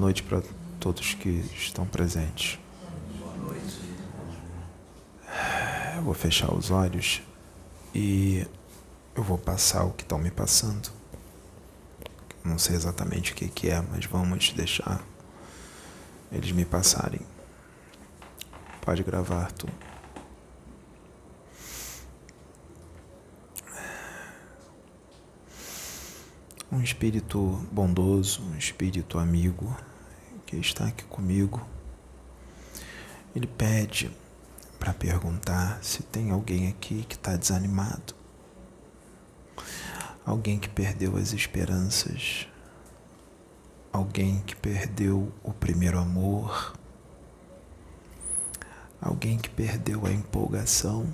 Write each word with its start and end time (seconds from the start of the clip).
Noite 0.00 0.22
para 0.22 0.42
todos 0.80 1.12
que 1.12 1.28
estão 1.54 1.84
presentes. 1.84 2.58
Eu 5.94 6.02
vou 6.02 6.14
fechar 6.14 6.54
os 6.54 6.70
olhos 6.70 7.20
e 7.94 8.46
eu 9.14 9.22
vou 9.22 9.36
passar 9.36 9.84
o 9.84 9.90
que 9.90 10.02
estão 10.02 10.18
me 10.18 10.30
passando. 10.30 10.90
Não 12.42 12.58
sei 12.58 12.76
exatamente 12.76 13.32
o 13.32 13.34
que, 13.34 13.46
que 13.50 13.68
é, 13.68 13.78
mas 13.82 14.06
vamos 14.06 14.54
deixar 14.54 15.04
eles 16.32 16.50
me 16.50 16.64
passarem. 16.64 17.20
Pode 18.80 19.02
gravar, 19.02 19.52
tu. 19.52 19.68
Um 26.72 26.80
espírito 26.80 27.38
bondoso, 27.70 28.40
um 28.44 28.56
espírito 28.56 29.18
amigo 29.18 29.76
que 30.50 30.56
está 30.56 30.86
aqui 30.86 31.04
comigo. 31.04 31.64
Ele 33.36 33.46
pede 33.46 34.10
para 34.80 34.92
perguntar 34.92 35.78
se 35.80 36.02
tem 36.02 36.32
alguém 36.32 36.66
aqui 36.66 37.04
que 37.08 37.14
está 37.14 37.36
desanimado, 37.36 38.14
alguém 40.26 40.58
que 40.58 40.68
perdeu 40.68 41.16
as 41.16 41.32
esperanças, 41.32 42.48
alguém 43.92 44.40
que 44.40 44.56
perdeu 44.56 45.32
o 45.44 45.52
primeiro 45.52 46.00
amor, 46.00 46.76
alguém 49.00 49.38
que 49.38 49.48
perdeu 49.48 50.04
a 50.04 50.10
empolgação. 50.10 51.06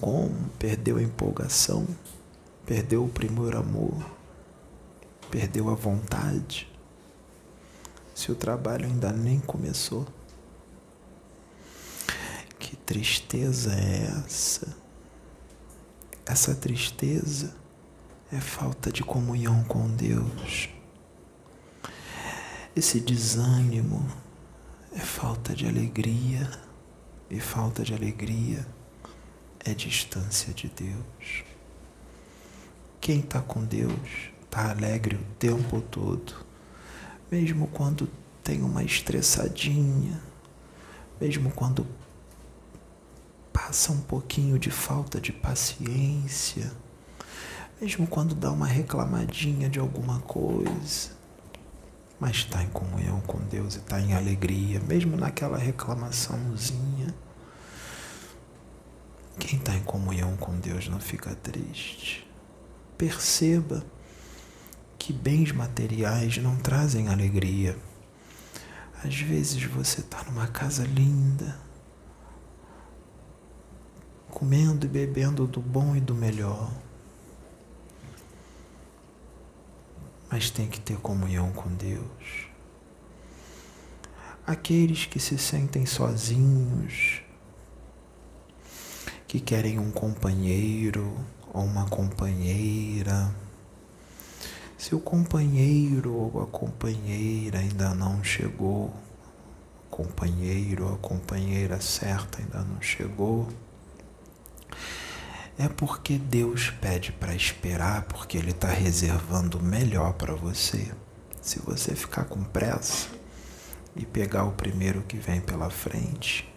Como 0.00 0.48
perdeu 0.58 0.96
a 0.96 1.02
empolgação, 1.02 1.86
perdeu 2.64 3.04
o 3.04 3.08
primeiro 3.10 3.58
amor, 3.58 4.02
perdeu 5.30 5.68
a 5.68 5.74
vontade, 5.74 6.69
se 8.20 8.30
o 8.30 8.34
trabalho 8.34 8.84
ainda 8.84 9.10
nem 9.10 9.40
começou. 9.40 10.06
Que 12.58 12.76
tristeza 12.76 13.72
é 13.72 14.12
essa? 14.26 14.76
Essa 16.26 16.54
tristeza 16.54 17.56
é 18.30 18.38
falta 18.38 18.92
de 18.92 19.02
comunhão 19.02 19.64
com 19.64 19.88
Deus. 19.88 20.68
Esse 22.76 23.00
desânimo 23.00 24.06
é 24.92 25.00
falta 25.00 25.54
de 25.54 25.66
alegria, 25.66 26.50
e 27.30 27.40
falta 27.40 27.82
de 27.82 27.94
alegria 27.94 28.66
é 29.64 29.72
distância 29.72 30.52
de 30.52 30.68
Deus. 30.68 31.44
Quem 33.00 33.20
está 33.20 33.40
com 33.40 33.64
Deus 33.64 34.30
está 34.44 34.70
alegre 34.70 35.16
o 35.16 35.24
tempo 35.38 35.80
todo, 35.80 36.49
mesmo 37.30 37.68
quando 37.68 38.08
tem 38.42 38.62
uma 38.62 38.82
estressadinha, 38.82 40.20
mesmo 41.20 41.50
quando 41.50 41.86
passa 43.52 43.92
um 43.92 44.00
pouquinho 44.00 44.58
de 44.58 44.70
falta 44.70 45.20
de 45.20 45.32
paciência, 45.32 46.72
mesmo 47.80 48.06
quando 48.06 48.34
dá 48.34 48.50
uma 48.50 48.66
reclamadinha 48.66 49.68
de 49.68 49.78
alguma 49.78 50.18
coisa, 50.20 51.10
mas 52.18 52.36
está 52.36 52.62
em 52.62 52.68
comunhão 52.68 53.20
com 53.20 53.38
Deus 53.38 53.76
e 53.76 53.78
está 53.78 54.00
em 54.00 54.12
alegria, 54.12 54.80
mesmo 54.80 55.16
naquela 55.16 55.56
reclamaçãozinha. 55.56 57.14
Quem 59.38 59.58
está 59.58 59.74
em 59.74 59.82
comunhão 59.82 60.36
com 60.36 60.58
Deus 60.58 60.88
não 60.88 61.00
fica 61.00 61.34
triste. 61.34 62.28
Perceba 62.98 63.82
que 65.00 65.14
bens 65.14 65.50
materiais 65.50 66.36
não 66.36 66.56
trazem 66.56 67.08
alegria. 67.08 67.74
Às 69.02 69.18
vezes 69.18 69.64
você 69.64 70.02
está 70.02 70.22
numa 70.24 70.46
casa 70.46 70.84
linda, 70.84 71.58
comendo 74.28 74.84
e 74.84 74.88
bebendo 74.90 75.46
do 75.46 75.58
bom 75.58 75.96
e 75.96 76.00
do 76.00 76.14
melhor. 76.14 76.70
Mas 80.30 80.50
tem 80.50 80.68
que 80.68 80.78
ter 80.78 80.98
comunhão 80.98 81.50
com 81.50 81.70
Deus. 81.70 82.46
Aqueles 84.46 85.06
que 85.06 85.18
se 85.18 85.38
sentem 85.38 85.86
sozinhos, 85.86 87.22
que 89.26 89.40
querem 89.40 89.78
um 89.78 89.90
companheiro 89.90 91.16
ou 91.54 91.64
uma 91.64 91.88
companheira, 91.88 93.34
se 94.80 94.94
o 94.94 94.98
companheiro 94.98 96.14
ou 96.14 96.42
a 96.42 96.46
companheira 96.46 97.58
ainda 97.58 97.94
não 97.94 98.24
chegou, 98.24 98.90
companheiro 99.90 100.86
ou 100.86 100.94
a 100.94 100.96
companheira 100.96 101.78
certa 101.82 102.40
ainda 102.40 102.60
não 102.60 102.80
chegou, 102.80 103.46
é 105.58 105.68
porque 105.68 106.16
Deus 106.16 106.70
pede 106.70 107.12
para 107.12 107.34
esperar, 107.34 108.04
porque 108.04 108.38
Ele 108.38 108.52
está 108.52 108.68
reservando 108.68 109.58
o 109.58 109.62
melhor 109.62 110.14
para 110.14 110.34
você. 110.34 110.90
Se 111.42 111.58
você 111.58 111.94
ficar 111.94 112.24
com 112.24 112.42
pressa 112.42 113.08
e 113.94 114.06
pegar 114.06 114.44
o 114.44 114.52
primeiro 114.52 115.02
que 115.02 115.18
vem 115.18 115.42
pela 115.42 115.68
frente, 115.68 116.50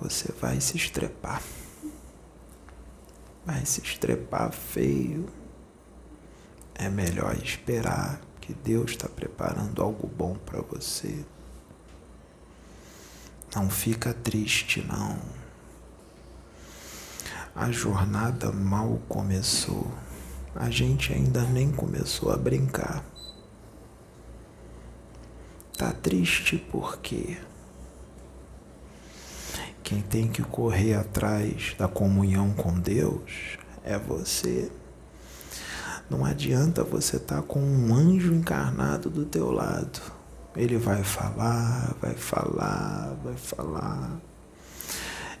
você 0.00 0.30
vai 0.30 0.60
se 0.60 0.76
estrepar. 0.76 1.42
Vai 3.44 3.66
se 3.66 3.80
estrepar 3.80 4.52
feio. 4.52 5.37
É 6.78 6.88
melhor 6.88 7.36
esperar 7.36 8.20
que 8.40 8.54
Deus 8.54 8.92
está 8.92 9.08
preparando 9.08 9.82
algo 9.82 10.06
bom 10.06 10.36
para 10.46 10.62
você. 10.62 11.24
Não 13.54 13.68
fica 13.68 14.14
triste, 14.14 14.82
não. 14.86 15.18
A 17.54 17.72
jornada 17.72 18.52
mal 18.52 19.00
começou. 19.08 19.90
A 20.54 20.70
gente 20.70 21.12
ainda 21.12 21.42
nem 21.42 21.72
começou 21.72 22.30
a 22.30 22.36
brincar. 22.36 23.04
Tá 25.76 25.92
triste 25.92 26.56
porque 26.70 27.38
quem 29.82 30.00
tem 30.00 30.28
que 30.28 30.42
correr 30.42 30.94
atrás 30.94 31.74
da 31.76 31.88
comunhão 31.88 32.52
com 32.52 32.78
Deus 32.78 33.58
é 33.82 33.98
você. 33.98 34.70
Não 36.10 36.24
adianta 36.24 36.82
você 36.82 37.16
estar 37.16 37.36
tá 37.36 37.42
com 37.42 37.60
um 37.60 37.94
anjo 37.94 38.32
encarnado 38.32 39.10
do 39.10 39.26
teu 39.26 39.50
lado. 39.50 40.00
Ele 40.56 40.78
vai 40.78 41.04
falar, 41.04 41.94
vai 42.00 42.14
falar, 42.14 43.14
vai 43.22 43.36
falar. 43.36 44.20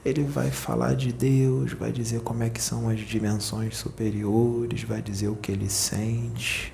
Ele 0.04 0.24
vai 0.24 0.50
falar 0.50 0.94
de 0.94 1.12
Deus, 1.12 1.72
vai 1.72 1.90
dizer 1.90 2.20
como 2.20 2.42
é 2.42 2.50
que 2.50 2.62
são 2.62 2.88
as 2.88 3.00
dimensões 3.00 3.76
superiores, 3.76 4.82
vai 4.82 5.00
dizer 5.00 5.28
o 5.28 5.36
que 5.36 5.50
ele 5.50 5.70
sente. 5.70 6.72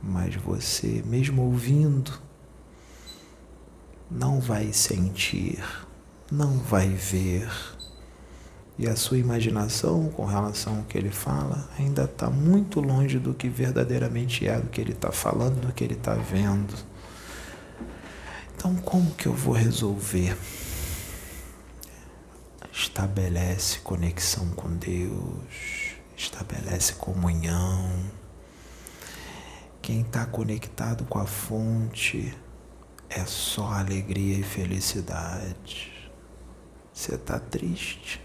Mas 0.00 0.34
você, 0.36 1.02
mesmo 1.04 1.42
ouvindo, 1.42 2.12
não 4.10 4.40
vai 4.40 4.72
sentir, 4.72 5.62
não 6.30 6.58
vai 6.58 6.88
ver. 6.88 7.50
E 8.82 8.88
a 8.88 8.96
sua 8.96 9.16
imaginação 9.16 10.08
com 10.08 10.24
relação 10.24 10.78
ao 10.78 10.82
que 10.82 10.98
ele 10.98 11.12
fala 11.12 11.70
ainda 11.78 12.02
está 12.02 12.28
muito 12.28 12.80
longe 12.80 13.16
do 13.16 13.32
que 13.32 13.48
verdadeiramente 13.48 14.44
é, 14.44 14.58
do 14.58 14.70
que 14.70 14.80
ele 14.80 14.90
está 14.90 15.12
falando, 15.12 15.60
do 15.60 15.72
que 15.72 15.84
ele 15.84 15.94
está 15.94 16.14
vendo. 16.14 16.74
Então, 18.56 18.74
como 18.74 19.12
que 19.12 19.26
eu 19.26 19.34
vou 19.34 19.54
resolver? 19.54 20.36
estabelece 22.72 23.78
conexão 23.78 24.48
com 24.48 24.68
Deus, 24.76 25.94
estabelece 26.16 26.94
comunhão. 26.94 27.88
Quem 29.80 30.00
está 30.00 30.26
conectado 30.26 31.04
com 31.04 31.20
a 31.20 31.26
fonte 31.26 32.36
é 33.08 33.24
só 33.26 33.74
alegria 33.74 34.38
e 34.38 34.42
felicidade. 34.42 36.10
Você 36.92 37.14
está 37.14 37.38
triste, 37.38 38.20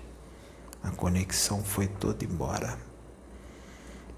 a 0.88 0.92
conexão 0.92 1.62
foi 1.62 1.86
toda 1.86 2.24
embora. 2.24 2.78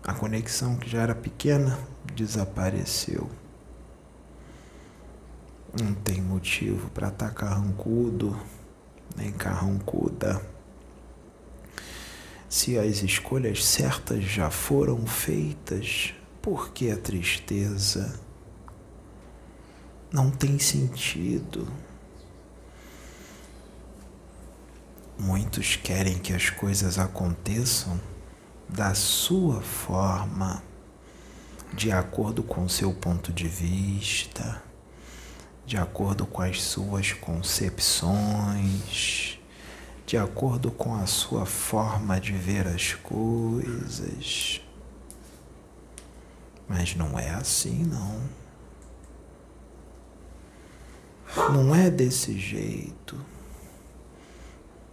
A 0.04 0.14
conexão 0.14 0.76
que 0.76 0.88
já 0.88 1.02
era 1.02 1.16
pequena 1.16 1.80
desapareceu. 2.16 3.28
Não 5.80 5.96
tem 5.96 6.22
motivo 6.22 6.90
para 6.92 7.08
estar 7.08 7.32
carrancudo 7.32 8.40
nem 9.16 9.32
carrancuda. 9.32 10.42
Se 12.48 12.78
as 12.78 13.02
escolhas 13.02 13.66
certas 13.66 14.24
já 14.24 14.52
foram 14.52 15.06
feitas, 15.08 16.14
por 16.42 16.70
que 16.72 16.92
a 16.92 16.98
tristeza? 16.98 18.20
Não 20.12 20.30
tem 20.30 20.60
sentido. 20.60 21.68
Muitos 25.20 25.76
querem 25.76 26.18
que 26.18 26.34
as 26.34 26.50
coisas 26.50 26.98
aconteçam 26.98 28.00
da 28.70 28.96
sua 28.96 29.62
forma. 29.62 30.64
de 31.74 31.92
acordo 31.92 32.42
com 32.44 32.64
o 32.66 32.70
seu 32.70 32.94
ponto 32.94 33.32
de 33.32 33.48
vista, 33.48 34.62
de 35.66 35.78
acordo 35.78 36.26
com 36.26 36.42
as 36.42 36.62
suas 36.62 37.14
concepções, 37.14 38.10
de 40.06 40.18
acordo 40.18 40.72
com 40.72 40.96
a 40.96 41.06
sua 41.06 41.46
forma 41.46 42.20
de 42.20 42.34
ver 42.34 42.68
as 42.68 42.94
coisas. 42.96 44.62
Mas 46.68 46.96
não 46.96 47.18
é 47.20 47.30
assim, 47.30 47.84
não. 47.84 48.20
Não 51.54 51.76
é 51.76 51.90
desse 51.92 52.38
jeito. 52.38 53.16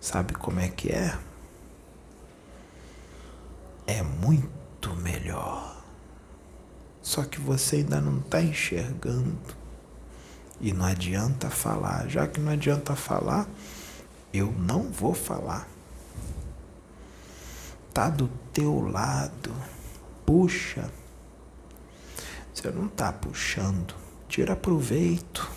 Sabe 0.06 0.34
como 0.34 0.60
é 0.60 0.68
que 0.68 0.90
é? 0.90 1.18
É 3.88 4.04
muito 4.04 4.94
melhor. 4.94 5.82
Só 7.02 7.24
que 7.24 7.40
você 7.40 7.78
ainda 7.78 8.00
não 8.00 8.20
está 8.20 8.40
enxergando. 8.40 9.36
E 10.60 10.72
não 10.72 10.84
adianta 10.84 11.50
falar. 11.50 12.08
Já 12.08 12.28
que 12.28 12.38
não 12.38 12.52
adianta 12.52 12.94
falar, 12.94 13.48
eu 14.32 14.52
não 14.52 14.92
vou 14.92 15.12
falar. 15.12 15.66
Tá 17.92 18.08
do 18.08 18.28
teu 18.52 18.80
lado. 18.88 19.52
Puxa. 20.24 20.88
Você 22.54 22.70
não 22.70 22.86
tá 22.86 23.12
puxando. 23.12 23.92
Tira 24.28 24.54
proveito. 24.54 25.50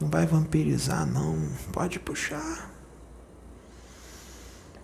Não 0.00 0.08
vai 0.08 0.24
vampirizar, 0.26 1.06
não. 1.06 1.50
Pode 1.72 1.98
puxar. 1.98 2.70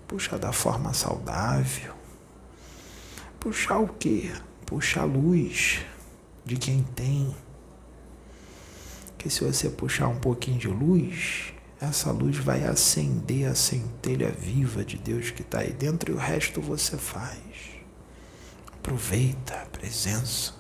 Puxa 0.06 0.38
da 0.38 0.52
forma 0.52 0.92
saudável. 0.92 1.94
Puxar 3.40 3.78
o 3.78 3.88
quê? 3.88 4.30
Puxar 4.66 5.02
a 5.02 5.04
luz 5.04 5.80
de 6.44 6.56
quem 6.56 6.82
tem. 6.82 7.34
Que 9.16 9.30
se 9.30 9.42
você 9.42 9.70
puxar 9.70 10.08
um 10.08 10.20
pouquinho 10.20 10.58
de 10.58 10.68
luz, 10.68 11.54
essa 11.80 12.10
luz 12.12 12.36
vai 12.36 12.64
acender 12.64 13.48
a 13.48 13.54
centelha 13.54 14.30
viva 14.30 14.84
de 14.84 14.98
Deus 14.98 15.30
que 15.30 15.42
está 15.42 15.60
aí 15.60 15.72
dentro 15.72 16.12
e 16.12 16.14
o 16.14 16.19
resto 16.19 16.60
você 16.60 16.98
faz. 16.98 17.40
Aproveita 18.74 19.54
a 19.54 19.66
presença. 19.66 20.56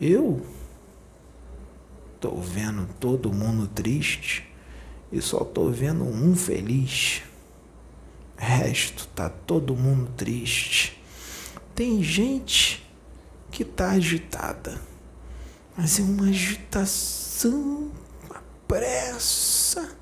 Eu 0.00 0.44
estou 2.14 2.40
vendo 2.40 2.88
todo 3.00 3.32
mundo 3.32 3.66
triste 3.68 4.46
e 5.12 5.20
só 5.20 5.42
estou 5.42 5.70
vendo 5.70 6.04
um 6.04 6.34
feliz. 6.34 7.22
Resto 8.36 9.08
tá 9.08 9.28
todo 9.30 9.74
mundo 9.74 10.10
triste. 10.16 11.00
Tem 11.74 12.02
gente 12.02 12.86
que 13.50 13.64
tá 13.64 13.90
agitada 13.90 14.80
mas 15.76 16.00
é 16.00 16.02
uma 16.02 16.28
agitação, 16.28 17.92
uma 18.24 18.42
pressa. 18.66 19.94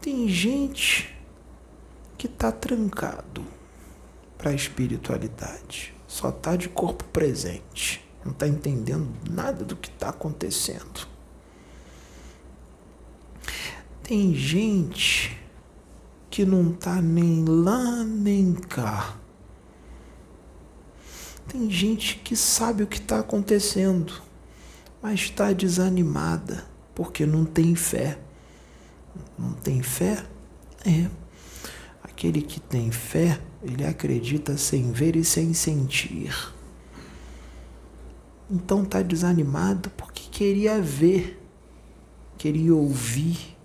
Tem 0.00 0.28
gente 0.28 1.14
que 2.18 2.26
está 2.26 2.50
trancado 2.50 3.46
para 4.36 4.50
a 4.50 4.54
espiritualidade, 4.54 5.94
só 6.16 6.30
está 6.30 6.56
de 6.56 6.68
corpo 6.68 7.04
presente, 7.04 8.06
não 8.24 8.32
está 8.32 8.48
entendendo 8.48 9.08
nada 9.30 9.64
do 9.64 9.76
que 9.76 9.88
está 9.88 10.08
acontecendo. 10.08 11.06
Tem 14.02 14.34
gente 14.34 15.38
que 16.30 16.44
não 16.44 16.72
está 16.72 17.00
nem 17.02 17.44
lá 17.44 18.04
nem 18.04 18.54
cá 18.54 19.16
tem 21.48 21.70
gente 21.70 22.16
que 22.16 22.34
sabe 22.34 22.82
o 22.82 22.86
que 22.86 22.98
está 22.98 23.20
acontecendo, 23.20 24.12
mas 25.00 25.20
está 25.20 25.52
desanimada 25.52 26.66
porque 26.94 27.24
não 27.24 27.44
tem 27.44 27.74
fé. 27.74 28.18
Não 29.38 29.52
tem 29.52 29.82
fé? 29.82 30.22
É. 30.84 31.08
Aquele 32.02 32.42
que 32.42 32.58
tem 32.58 32.90
fé, 32.90 33.40
ele 33.66 33.84
acredita 33.84 34.56
sem 34.56 34.92
ver 34.92 35.16
e 35.16 35.24
sem 35.24 35.52
sentir. 35.52 36.34
Então 38.50 38.82
está 38.82 39.02
desanimado 39.02 39.90
porque 39.90 40.22
queria 40.30 40.80
ver, 40.80 41.42
queria 42.38 42.74
ouvir, 42.74 43.56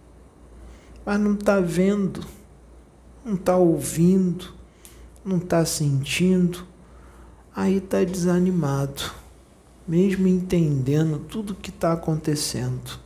mas 1.06 1.20
não 1.20 1.36
está 1.36 1.60
vendo, 1.60 2.26
não 3.24 3.36
está 3.36 3.56
ouvindo, 3.56 4.54
não 5.24 5.38
está 5.38 5.64
sentindo 5.64 6.72
aí 7.56 7.78
está 7.78 8.04
desanimado, 8.04 9.12
mesmo 9.88 10.28
entendendo 10.28 11.20
tudo 11.20 11.56
que 11.56 11.70
está 11.70 11.94
acontecendo. 11.94 13.00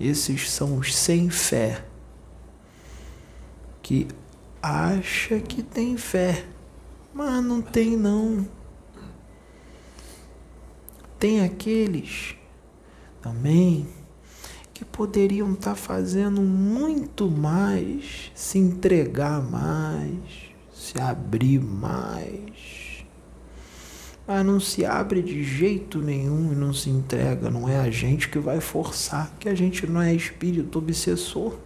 Esses 0.00 0.50
são 0.50 0.78
os 0.78 0.94
sem 0.94 1.30
fé, 1.30 1.84
que 3.82 4.08
acha 4.62 5.40
que 5.40 5.62
tem 5.62 5.96
fé, 5.96 6.44
mas 7.12 7.42
não 7.44 7.60
tem 7.60 7.96
não. 7.96 8.46
Tem 11.18 11.42
aqueles 11.42 12.36
também 13.20 13.86
que 14.72 14.84
poderiam 14.84 15.52
estar 15.52 15.70
tá 15.70 15.76
fazendo 15.76 16.40
muito 16.40 17.30
mais, 17.30 18.30
se 18.34 18.58
entregar 18.58 19.42
mais, 19.42 20.52
se 20.72 21.00
abrir 21.00 21.60
mais 21.60 22.82
mas 24.26 24.46
não 24.46 24.60
se 24.60 24.84
abre 24.84 25.20
de 25.20 25.42
jeito 25.42 25.98
nenhum 25.98 26.52
e 26.52 26.54
não 26.54 26.72
se 26.72 26.88
entrega. 26.88 27.50
Não 27.50 27.68
é 27.68 27.78
a 27.78 27.90
gente 27.90 28.28
que 28.28 28.38
vai 28.38 28.60
forçar, 28.60 29.34
que 29.38 29.48
a 29.48 29.54
gente 29.54 29.86
não 29.86 30.00
é 30.00 30.14
espírito 30.14 30.78
obsessor. 30.78 31.56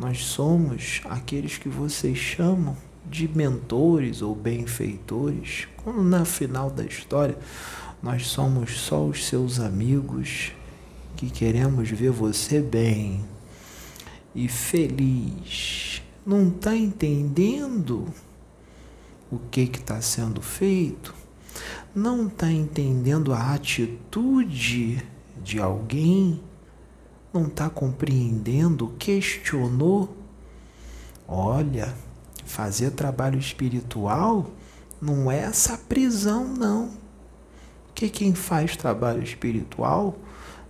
Nós 0.00 0.24
somos 0.24 1.02
aqueles 1.04 1.58
que 1.58 1.68
vocês 1.68 2.16
chamam 2.16 2.76
de 3.04 3.28
mentores 3.28 4.22
ou 4.22 4.34
benfeitores, 4.34 5.68
quando 5.76 6.02
na 6.02 6.24
final 6.24 6.70
da 6.70 6.84
história 6.84 7.38
nós 8.02 8.26
somos 8.26 8.80
só 8.80 9.04
os 9.04 9.26
seus 9.26 9.60
amigos 9.60 10.52
que 11.16 11.28
queremos 11.28 11.90
ver 11.90 12.10
você 12.10 12.60
bem 12.60 13.22
e 14.34 14.48
feliz. 14.48 16.02
Não 16.24 16.48
está 16.48 16.74
entendendo? 16.74 18.08
o 19.30 19.38
que 19.38 19.60
está 19.60 20.00
sendo 20.00 20.42
feito, 20.42 21.14
não 21.94 22.26
está 22.26 22.50
entendendo 22.50 23.32
a 23.32 23.54
atitude 23.54 25.02
de 25.42 25.60
alguém, 25.60 26.40
não 27.32 27.46
está 27.46 27.70
compreendendo, 27.70 28.94
questionou. 28.98 30.16
Olha, 31.26 31.94
fazer 32.44 32.90
trabalho 32.90 33.38
espiritual 33.38 34.50
não 35.00 35.30
é 35.30 35.38
essa 35.38 35.76
prisão, 35.76 36.44
não. 36.44 36.90
Que 37.94 38.08
quem 38.08 38.34
faz 38.34 38.76
trabalho 38.76 39.22
espiritual 39.22 40.16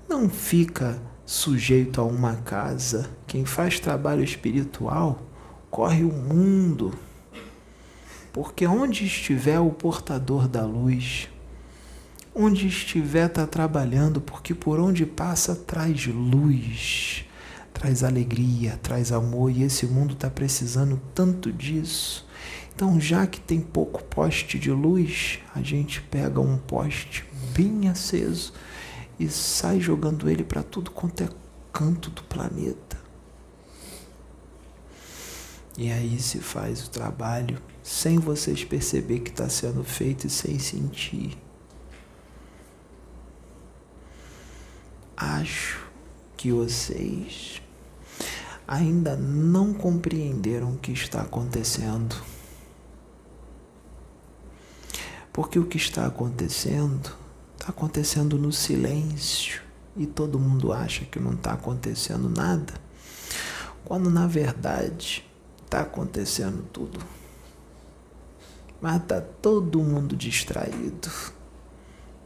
não 0.09 0.29
fica 0.29 1.01
sujeito 1.25 2.01
a 2.01 2.05
uma 2.05 2.37
casa. 2.37 3.11
Quem 3.27 3.45
faz 3.45 3.81
trabalho 3.81 4.23
espiritual 4.23 5.21
corre 5.71 6.03
o 6.05 6.13
mundo 6.13 6.93
porque 8.33 8.67
onde 8.67 9.05
estiver 9.05 9.59
o 9.59 9.71
portador 9.71 10.47
da 10.47 10.65
luz, 10.65 11.29
onde 12.35 12.69
estiver 12.69 13.27
está 13.27 13.47
trabalhando, 13.47 14.21
porque 14.21 14.55
por 14.55 14.79
onde 14.79 15.05
passa 15.05 15.55
traz 15.55 16.07
luz, 16.07 17.25
traz 17.73 18.05
alegria, 18.05 18.79
traz 18.83 19.13
amor, 19.13 19.51
e 19.51 19.63
esse 19.63 19.87
mundo 19.87 20.15
está 20.15 20.31
precisando 20.31 21.01
tanto 21.15 21.53
disso. 21.53 22.29
Então, 22.75 23.01
já 23.01 23.27
que 23.27 23.41
tem 23.41 23.61
pouco 23.61 24.03
poste 24.05 24.59
de 24.59 24.71
luz, 24.71 25.41
a 25.55 25.61
gente 25.61 26.01
pega 26.03 26.41
um 26.41 26.57
poste 26.57 27.25
bem 27.53 27.89
aceso 27.89 28.53
e 29.19 29.29
sai 29.29 29.81
jogando 29.81 30.31
ele 30.31 30.45
para 30.45 30.63
tudo 30.63 30.91
quanto 30.91 31.23
é 31.23 31.29
canto 31.73 32.11
do 32.11 32.23
planeta. 32.23 32.99
E 35.77 35.91
aí 35.91 36.19
se 36.19 36.39
faz 36.39 36.87
o 36.87 36.91
trabalho 36.91 37.61
sem 37.83 38.19
vocês 38.19 38.65
perceber 38.65 39.21
que 39.21 39.31
está 39.31 39.49
sendo 39.49 39.85
feito 39.85 40.27
e 40.27 40.31
sem 40.31 40.59
sentir. 40.59 41.39
Acho 45.23 45.87
que 46.35 46.51
vocês 46.51 47.61
ainda 48.67 49.15
não 49.17 49.75
compreenderam 49.75 50.73
o 50.73 50.79
que 50.79 50.93
está 50.93 51.21
acontecendo. 51.21 52.17
Porque 55.31 55.59
o 55.59 55.67
que 55.67 55.77
está 55.77 56.07
acontecendo 56.07 57.11
está 57.53 57.69
acontecendo 57.69 58.39
no 58.39 58.51
silêncio 58.51 59.61
e 59.95 60.07
todo 60.07 60.39
mundo 60.39 60.73
acha 60.73 61.05
que 61.05 61.21
não 61.21 61.35
está 61.35 61.53
acontecendo 61.53 62.31
nada 62.31 62.73
quando 63.85 64.09
na 64.09 64.27
verdade 64.27 65.29
está 65.63 65.83
acontecendo 65.83 66.63
tudo. 66.73 66.99
Mas 68.81 69.03
está 69.03 69.21
todo 69.21 69.83
mundo 69.83 70.17
distraído. 70.17 71.11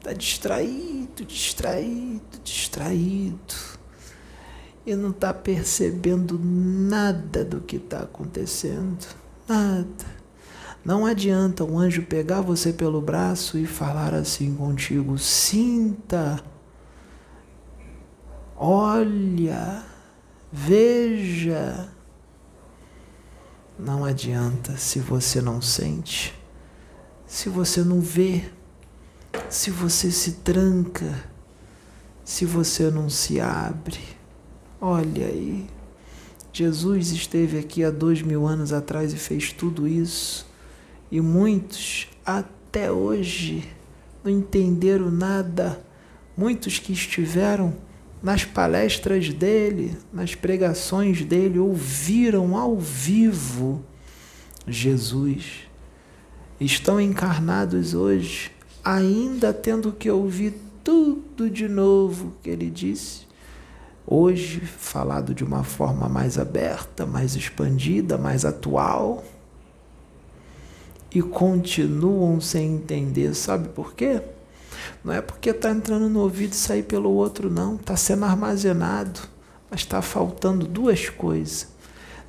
Está 0.04 0.12
distraído, 0.12 1.24
distraído, 1.24 2.38
distraído. 2.44 3.54
E 4.84 4.94
não 4.94 5.08
está 5.08 5.32
percebendo 5.32 6.38
nada 6.38 7.42
do 7.42 7.62
que 7.62 7.76
está 7.76 8.00
acontecendo. 8.00 9.06
Nada. 9.48 10.04
Não 10.84 11.06
adianta 11.06 11.64
um 11.64 11.78
anjo 11.78 12.02
pegar 12.02 12.42
você 12.42 12.70
pelo 12.70 13.00
braço 13.00 13.56
e 13.56 13.64
falar 13.66 14.12
assim 14.12 14.54
contigo: 14.54 15.16
sinta, 15.16 16.38
olha, 18.54 19.82
veja. 20.52 21.88
Não 23.78 24.04
adianta 24.04 24.76
se 24.76 24.98
você 24.98 25.40
não 25.40 25.62
sente, 25.62 26.38
se 27.26 27.48
você 27.48 27.82
não 27.82 28.02
vê, 28.02 28.52
se 29.48 29.70
você 29.70 30.10
se 30.10 30.32
tranca, 30.32 31.24
se 32.24 32.44
você 32.44 32.90
não 32.90 33.08
se 33.08 33.40
abre. 33.40 34.00
Olha 34.80 35.26
aí, 35.26 35.66
Jesus 36.52 37.10
esteve 37.10 37.58
aqui 37.58 37.82
há 37.84 37.90
dois 37.90 38.22
mil 38.22 38.46
anos 38.46 38.72
atrás 38.72 39.12
e 39.12 39.16
fez 39.16 39.52
tudo 39.52 39.88
isso 39.88 40.46
e 41.14 41.20
muitos 41.20 42.08
até 42.26 42.90
hoje 42.90 43.68
não 44.24 44.32
entenderam 44.32 45.10
nada. 45.12 45.80
Muitos 46.36 46.80
que 46.80 46.92
estiveram 46.92 47.72
nas 48.20 48.44
palestras 48.44 49.28
dele, 49.28 49.96
nas 50.12 50.34
pregações 50.34 51.24
dele, 51.24 51.60
ouviram 51.60 52.56
ao 52.56 52.76
vivo 52.76 53.84
Jesus. 54.66 55.68
Estão 56.58 57.00
encarnados 57.00 57.94
hoje, 57.94 58.50
ainda 58.84 59.52
tendo 59.52 59.92
que 59.92 60.10
ouvir 60.10 60.54
tudo 60.82 61.48
de 61.48 61.66
novo 61.66 62.34
que 62.42 62.50
ele 62.50 62.68
disse. 62.70 63.24
Hoje, 64.06 64.60
falado 64.60 65.34
de 65.34 65.42
uma 65.42 65.64
forma 65.64 66.08
mais 66.08 66.38
aberta, 66.38 67.06
mais 67.06 67.34
expandida, 67.34 68.18
mais 68.18 68.44
atual 68.44 69.24
e 71.14 71.22
continuam 71.22 72.40
sem 72.40 72.74
entender. 72.74 73.34
Sabe 73.34 73.68
por 73.68 73.94
quê? 73.94 74.20
Não 75.02 75.12
é 75.12 75.22
porque 75.22 75.50
está 75.50 75.70
entrando 75.70 76.10
no 76.10 76.20
ouvido 76.20 76.52
e 76.52 76.56
sair 76.56 76.82
pelo 76.82 77.10
outro, 77.10 77.50
não. 77.50 77.76
Está 77.76 77.96
sendo 77.96 78.24
armazenado. 78.24 79.20
Mas 79.70 79.80
está 79.80 80.02
faltando 80.02 80.66
duas 80.66 81.08
coisas. 81.08 81.68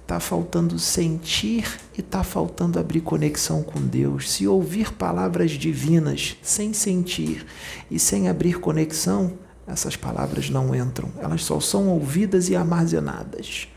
Está 0.06 0.20
faltando 0.20 0.78
sentir 0.78 1.80
e 1.98 2.00
está 2.00 2.24
faltando 2.24 2.78
abrir 2.78 3.02
conexão 3.02 3.64
com 3.64 3.82
Deus. 3.82 4.32
Se 4.32 4.48
ouvir 4.48 4.94
palavras 4.94 5.50
divinas 5.50 6.38
sem 6.44 6.74
sentir 6.74 7.44
e 7.90 7.98
sem 7.98 8.30
abrir 8.30 8.60
conexão, 8.60 9.34
essas 9.66 9.96
palavras 9.96 10.48
não 10.48 10.76
entram. 10.76 11.12
Elas 11.18 11.44
só 11.44 11.60
são 11.60 11.90
ouvidas 11.90 12.50
e 12.50 12.56
armazenadas. 12.56 13.68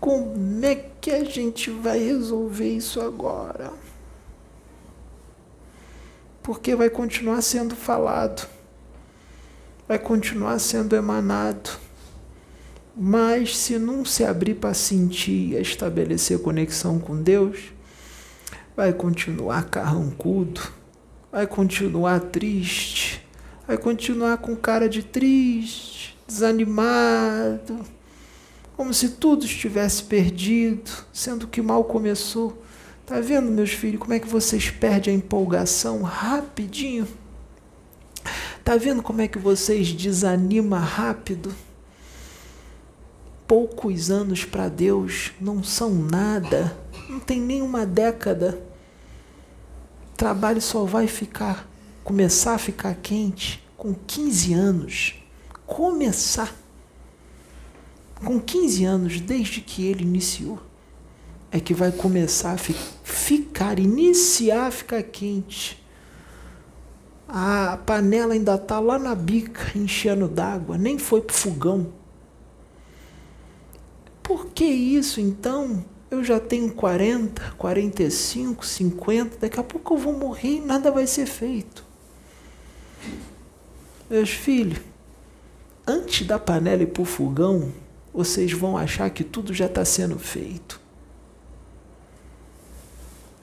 Como 0.00 0.64
é 0.64 0.76
que 0.98 1.10
a 1.10 1.22
gente 1.22 1.70
vai 1.70 1.98
resolver 1.98 2.74
isso 2.74 2.98
agora? 2.98 3.74
Porque 6.42 6.74
vai 6.74 6.88
continuar 6.88 7.42
sendo 7.42 7.76
falado, 7.76 8.48
vai 9.86 9.98
continuar 9.98 10.58
sendo 10.58 10.96
emanado. 10.96 11.89
Mas 12.96 13.56
se 13.56 13.78
não 13.78 14.04
se 14.04 14.24
abrir 14.24 14.54
para 14.54 14.74
sentir 14.74 15.52
e 15.52 15.60
estabelecer 15.60 16.40
conexão 16.40 16.98
com 16.98 17.22
Deus, 17.22 17.72
vai 18.76 18.92
continuar 18.92 19.70
carrancudo, 19.70 20.60
vai 21.30 21.46
continuar 21.46 22.20
triste, 22.20 23.26
vai 23.66 23.78
continuar 23.78 24.38
com 24.38 24.56
cara 24.56 24.88
de 24.88 25.02
triste, 25.02 26.18
desanimado 26.26 27.84
como 28.80 28.94
se 28.94 29.10
tudo 29.10 29.44
estivesse 29.44 30.02
perdido, 30.04 30.90
sendo 31.12 31.46
que 31.46 31.60
mal 31.60 31.84
começou. 31.84 32.64
Tá 33.04 33.20
vendo, 33.20 33.50
meus 33.50 33.72
filhos, 33.72 34.00
como 34.00 34.14
é 34.14 34.18
que 34.18 34.26
vocês 34.26 34.70
perdem 34.70 35.12
a 35.12 35.16
empolgação 35.18 36.00
rapidinho? 36.00 37.06
Tá 38.64 38.78
vendo 38.78 39.02
como 39.02 39.20
é 39.20 39.28
que 39.28 39.38
vocês 39.38 39.92
desanimam 39.92 40.80
rápido? 40.80 41.54
Poucos 43.50 44.12
anos 44.12 44.44
para 44.44 44.68
Deus 44.68 45.32
não 45.40 45.60
são 45.60 45.92
nada, 45.92 46.78
não 47.08 47.18
tem 47.18 47.40
nenhuma 47.40 47.84
década. 47.84 48.62
O 50.12 50.16
trabalho 50.16 50.62
só 50.62 50.84
vai 50.84 51.08
ficar, 51.08 51.68
começar 52.04 52.54
a 52.54 52.58
ficar 52.58 52.94
quente 52.94 53.60
com 53.76 53.92
15 53.92 54.52
anos. 54.52 55.14
Começar 55.66 56.54
com 58.24 58.38
15 58.38 58.84
anos, 58.84 59.20
desde 59.20 59.60
que 59.60 59.84
ele 59.84 60.04
iniciou, 60.04 60.60
é 61.50 61.58
que 61.58 61.74
vai 61.74 61.90
começar 61.90 62.52
a 62.52 62.56
fi 62.56 62.76
ficar, 63.02 63.80
iniciar 63.80 64.68
a 64.68 64.70
ficar 64.70 65.02
quente. 65.02 65.84
A 67.28 67.80
panela 67.84 68.32
ainda 68.32 68.54
está 68.54 68.78
lá 68.78 68.96
na 68.96 69.16
bica, 69.16 69.76
enchendo 69.76 70.28
d'água, 70.28 70.78
nem 70.78 71.00
foi 71.00 71.20
para 71.20 71.34
o 71.34 71.36
fogão. 71.36 71.98
Por 74.30 74.46
que 74.46 74.64
isso 74.64 75.20
então? 75.20 75.84
Eu 76.08 76.22
já 76.22 76.38
tenho 76.38 76.72
40, 76.72 77.54
45, 77.58 78.64
50, 78.64 79.38
daqui 79.40 79.58
a 79.58 79.62
pouco 79.64 79.94
eu 79.94 79.98
vou 79.98 80.12
morrer 80.12 80.58
e 80.58 80.60
nada 80.60 80.88
vai 80.92 81.04
ser 81.04 81.26
feito. 81.26 81.84
Meus 84.08 84.30
filhos, 84.30 84.78
antes 85.84 86.24
da 86.28 86.38
panela 86.38 86.84
ir 86.84 86.86
para 86.86 87.02
o 87.02 87.04
fogão, 87.04 87.72
vocês 88.14 88.52
vão 88.52 88.78
achar 88.78 89.10
que 89.10 89.24
tudo 89.24 89.52
já 89.52 89.66
está 89.66 89.84
sendo 89.84 90.16
feito. 90.16 90.80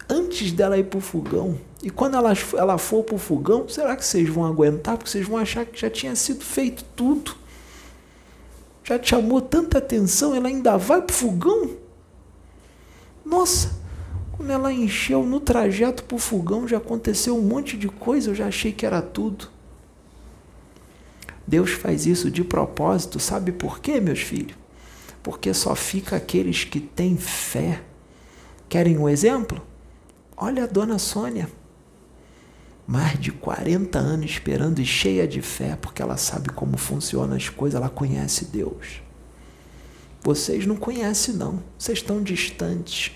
Antes 0.08 0.53
dela 0.53 0.77
ir 0.77 0.86
para 0.86 1.00
o 1.00 1.01
fogão, 1.01 1.60
e 1.84 1.89
quando 1.89 2.15
ela, 2.15 2.32
ela 2.58 2.77
for 2.77 3.03
para 3.03 3.15
o 3.15 3.20
fogão, 3.20 3.67
será 3.67 3.94
que 3.94 4.06
vocês 4.06 4.29
vão 4.29 4.46
aguentar? 4.46 4.96
Porque 4.96 5.12
vocês 5.12 5.27
vão 5.27 5.38
achar 5.38 5.65
que 5.65 5.82
já 5.82 5.89
tinha 5.89 6.15
sido 6.15 6.46
feito 6.46 6.86
tudo. 6.96 7.36
Já 8.88 8.98
te 8.98 9.10
chamou 9.10 9.41
tanta 9.41 9.79
atenção, 9.79 10.34
ela 10.34 10.48
ainda 10.48 10.77
vai 10.77 11.01
para 11.01 11.13
o 11.13 11.17
fogão? 11.17 11.75
Nossa, 13.25 13.77
quando 14.32 14.50
ela 14.50 14.72
encheu 14.72 15.25
no 15.25 15.41
trajeto 15.41 16.06
para 16.06 16.15
o 16.15 16.20
fogão, 16.20 16.65
já 16.65 16.77
aconteceu 16.77 17.36
um 17.36 17.41
monte 17.41 17.75
de 17.75 17.89
coisa, 17.89 18.29
eu 18.29 18.36
já 18.36 18.48
achei 18.48 18.72
que 18.72 18.86
era 18.86 19.01
tudo. 19.01 19.50
Deus 21.46 21.72
faz 21.72 22.06
isso 22.06 22.32
de 22.32 22.46
propósito, 22.46 23.20
sabe 23.20 23.51
por 23.51 23.82
quê, 23.82 24.00
meus 24.00 24.22
filhos? 24.22 24.56
Porque 25.22 25.53
só 25.53 25.75
fica 25.75 26.15
aqueles 26.15 26.63
que 26.63 26.79
têm 26.79 27.17
fé. 27.17 27.84
Querem 28.70 28.98
um 28.98 29.10
exemplo? 29.10 29.62
Olha 30.38 30.63
a 30.63 30.67
dona 30.67 30.98
Sônia. 30.98 31.50
Mais 32.88 33.20
de 33.20 33.34
40 33.34 34.00
anos 34.00 34.32
esperando 34.32 34.79
e 34.79 34.86
cheia 34.86 35.27
de 35.27 35.41
fé, 35.41 35.75
porque 35.75 36.01
ela 36.01 36.15
sabe 36.15 36.50
como 36.50 36.77
funcionam 36.77 37.36
as 37.36 37.50
coisas, 37.50 37.75
ela 37.75 37.89
conhece 37.89 38.46
Deus. 38.46 39.01
Vocês 40.24 40.65
não 40.65 40.77
conhecem, 40.77 41.36
não. 41.36 41.62
Vocês 41.77 41.98
estão 41.98 42.24
distantes. 42.24 43.12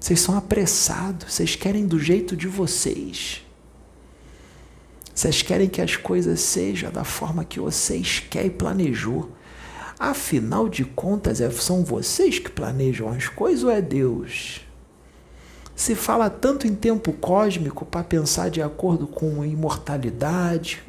Vocês 0.00 0.20
são 0.20 0.36
apressados. 0.36 1.32
Vocês 1.32 1.54
querem 1.54 1.86
do 1.86 1.98
jeito 1.98 2.36
de 2.36 2.48
vocês. 2.48 3.44
Vocês 5.14 5.42
querem 5.42 5.68
que 5.68 5.80
as 5.80 5.96
coisas 5.96 6.40
sejam 6.40 6.90
da 6.90 7.04
forma 7.04 7.44
que 7.44 7.60
vocês 7.60 8.18
querem 8.18 8.50
e 8.50 8.54
planejou. 8.54 9.30
Afinal 9.98 10.68
de 10.68 10.84
contas, 10.84 11.40
é, 11.40 11.48
são 11.50 11.84
vocês 11.84 12.40
que 12.40 12.50
planejam 12.50 13.08
as 13.08 13.28
coisas 13.28 13.62
ou 13.62 13.70
é 13.70 13.80
Deus? 13.80 14.60
Se 15.74 15.94
fala 15.94 16.30
tanto 16.30 16.66
em 16.66 16.74
tempo 16.74 17.12
cósmico 17.12 17.84
para 17.84 18.04
pensar 18.04 18.48
de 18.48 18.62
acordo 18.62 19.06
com 19.06 19.42
a 19.42 19.46
imortalidade. 19.46 20.82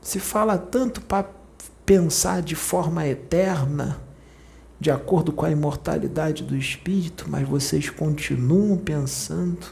Se 0.00 0.18
fala 0.18 0.56
tanto 0.56 1.00
para 1.02 1.28
pensar 1.84 2.42
de 2.42 2.54
forma 2.54 3.06
eterna, 3.06 4.00
de 4.80 4.90
acordo 4.90 5.32
com 5.32 5.44
a 5.44 5.50
imortalidade 5.50 6.42
do 6.42 6.56
espírito, 6.56 7.26
mas 7.28 7.46
vocês 7.46 7.90
continuam 7.90 8.76
pensando 8.78 9.66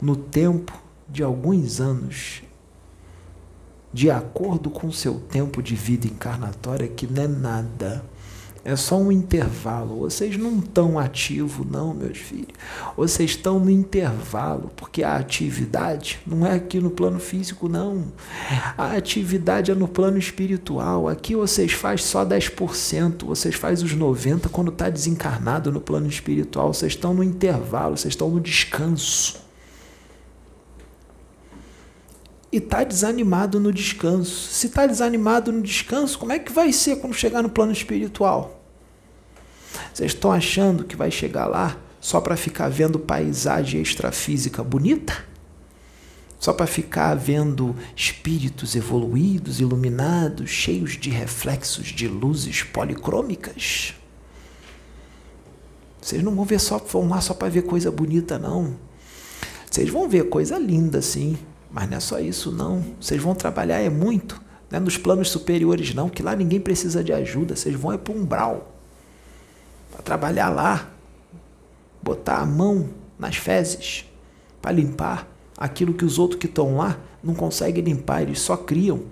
no 0.00 0.16
tempo 0.16 0.72
de 1.08 1.22
alguns 1.22 1.80
anos, 1.80 2.42
de 3.92 4.10
acordo 4.10 4.70
com 4.70 4.90
seu 4.92 5.20
tempo 5.20 5.62
de 5.62 5.74
vida 5.74 6.06
encarnatória, 6.06 6.88
que 6.88 7.06
não 7.06 7.22
é 7.22 7.28
nada. 7.28 8.04
É 8.64 8.76
só 8.76 8.96
um 8.98 9.10
intervalo. 9.10 10.00
Vocês 10.00 10.36
não 10.36 10.58
estão 10.58 10.98
ativos, 10.98 11.66
não, 11.66 11.94
meus 11.94 12.18
filhos. 12.18 12.48
Vocês 12.96 13.30
estão 13.30 13.58
no 13.58 13.70
intervalo, 13.70 14.70
porque 14.76 15.02
a 15.02 15.16
atividade 15.16 16.20
não 16.26 16.46
é 16.46 16.54
aqui 16.54 16.78
no 16.78 16.90
plano 16.90 17.18
físico, 17.18 17.68
não. 17.68 18.04
A 18.76 18.92
atividade 18.92 19.70
é 19.70 19.74
no 19.74 19.88
plano 19.88 20.18
espiritual. 20.18 21.08
Aqui 21.08 21.34
vocês 21.34 21.72
fazem 21.72 22.04
só 22.04 22.24
10%, 22.24 23.24
vocês 23.24 23.54
fazem 23.54 23.86
os 23.86 23.96
90% 23.96 24.48
quando 24.50 24.70
está 24.70 24.90
desencarnado 24.90 25.72
no 25.72 25.80
plano 25.80 26.06
espiritual. 26.06 26.72
Vocês 26.74 26.92
estão 26.92 27.14
no 27.14 27.24
intervalo, 27.24 27.96
vocês 27.96 28.12
estão 28.12 28.28
no 28.28 28.40
descanso. 28.40 29.49
E 32.52 32.56
está 32.56 32.82
desanimado 32.82 33.60
no 33.60 33.72
descanso. 33.72 34.48
Se 34.48 34.66
está 34.66 34.86
desanimado 34.86 35.52
no 35.52 35.62
descanso, 35.62 36.18
como 36.18 36.32
é 36.32 36.38
que 36.38 36.52
vai 36.52 36.72
ser 36.72 36.96
quando 36.96 37.14
chegar 37.14 37.42
no 37.42 37.48
plano 37.48 37.72
espiritual? 37.72 38.60
Vocês 39.94 40.12
estão 40.12 40.32
achando 40.32 40.84
que 40.84 40.96
vai 40.96 41.10
chegar 41.10 41.46
lá 41.46 41.76
só 42.00 42.20
para 42.20 42.36
ficar 42.36 42.68
vendo 42.68 42.98
paisagem 42.98 43.80
extrafísica 43.80 44.64
bonita? 44.64 45.28
Só 46.40 46.52
para 46.52 46.66
ficar 46.66 47.14
vendo 47.14 47.76
espíritos 47.94 48.74
evoluídos, 48.74 49.60
iluminados, 49.60 50.48
cheios 50.48 50.96
de 50.96 51.10
reflexos 51.10 51.88
de 51.88 52.08
luzes 52.08 52.62
policrômicas? 52.62 53.94
Vocês 56.00 56.22
não 56.22 56.34
vão 56.34 56.46
ver 56.46 56.58
só, 56.58 56.78
vão 56.78 57.08
lá 57.08 57.20
só 57.20 57.34
para 57.34 57.50
ver 57.50 57.62
coisa 57.62 57.90
bonita, 57.90 58.38
não. 58.38 58.74
Vocês 59.70 59.90
vão 59.90 60.08
ver 60.08 60.30
coisa 60.30 60.58
linda, 60.58 61.02
sim. 61.02 61.38
Mas 61.70 61.88
não 61.88 61.96
é 61.96 62.00
só 62.00 62.18
isso, 62.18 62.50
não. 62.50 62.84
Vocês 63.00 63.22
vão 63.22 63.34
trabalhar 63.34 63.78
é 63.78 63.88
muito. 63.88 64.40
Não 64.70 64.78
é 64.78 64.80
nos 64.80 64.96
planos 64.96 65.30
superiores, 65.30 65.94
não, 65.94 66.08
que 66.08 66.22
lá 66.22 66.34
ninguém 66.34 66.60
precisa 66.60 67.02
de 67.02 67.12
ajuda. 67.12 67.54
Vocês 67.54 67.74
vão 67.74 67.92
é 67.92 67.98
para 67.98 68.12
um 68.12 68.18
umbral. 68.18 68.72
Para 69.92 70.02
trabalhar 70.02 70.48
lá. 70.48 70.90
Botar 72.02 72.38
a 72.38 72.46
mão 72.46 72.88
nas 73.18 73.36
fezes. 73.36 74.04
Para 74.60 74.72
limpar 74.72 75.28
aquilo 75.56 75.94
que 75.94 76.04
os 76.04 76.18
outros 76.18 76.40
que 76.40 76.46
estão 76.46 76.76
lá 76.76 76.98
não 77.22 77.34
conseguem 77.34 77.84
limpar. 77.84 78.22
Eles 78.22 78.40
só 78.40 78.56
criam. 78.56 79.04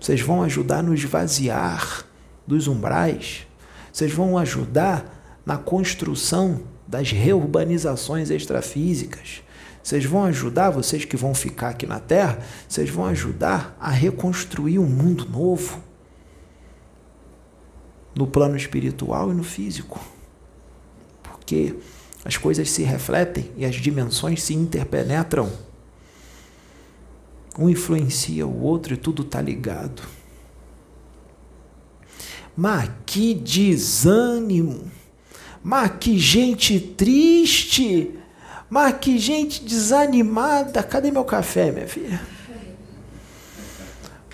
Vocês 0.00 0.20
vão 0.20 0.42
ajudar 0.42 0.82
no 0.82 0.92
esvaziar 0.92 2.04
dos 2.46 2.68
umbrais. 2.68 3.46
Vocês 3.90 4.12
vão 4.12 4.36
ajudar 4.36 5.40
na 5.46 5.56
construção 5.56 6.62
das 6.86 7.10
reurbanizações 7.10 8.30
extrafísicas. 8.30 9.43
Vocês 9.84 10.06
vão 10.06 10.24
ajudar, 10.24 10.70
vocês 10.70 11.04
que 11.04 11.14
vão 11.14 11.34
ficar 11.34 11.68
aqui 11.68 11.86
na 11.86 12.00
Terra, 12.00 12.38
vocês 12.66 12.88
vão 12.88 13.04
ajudar 13.04 13.76
a 13.78 13.90
reconstruir 13.90 14.78
um 14.78 14.86
mundo 14.86 15.28
novo 15.28 15.78
no 18.16 18.26
plano 18.26 18.56
espiritual 18.56 19.30
e 19.30 19.34
no 19.34 19.44
físico. 19.44 20.00
Porque 21.22 21.76
as 22.24 22.38
coisas 22.38 22.70
se 22.70 22.82
refletem 22.82 23.50
e 23.58 23.66
as 23.66 23.74
dimensões 23.74 24.42
se 24.42 24.54
interpenetram. 24.54 25.52
Um 27.58 27.68
influencia 27.68 28.46
o 28.46 28.62
outro 28.62 28.94
e 28.94 28.96
tudo 28.96 29.20
está 29.20 29.42
ligado. 29.42 30.02
Mas 32.56 32.90
que 33.04 33.34
desânimo! 33.34 34.90
Mas 35.62 35.92
que 36.00 36.18
gente 36.18 36.80
triste! 36.80 38.23
Mas 38.74 38.96
que 39.00 39.16
gente 39.18 39.62
desanimada. 39.62 40.82
Cadê 40.82 41.12
meu 41.12 41.24
café, 41.24 41.70
minha 41.70 41.86
filha? 41.86 42.20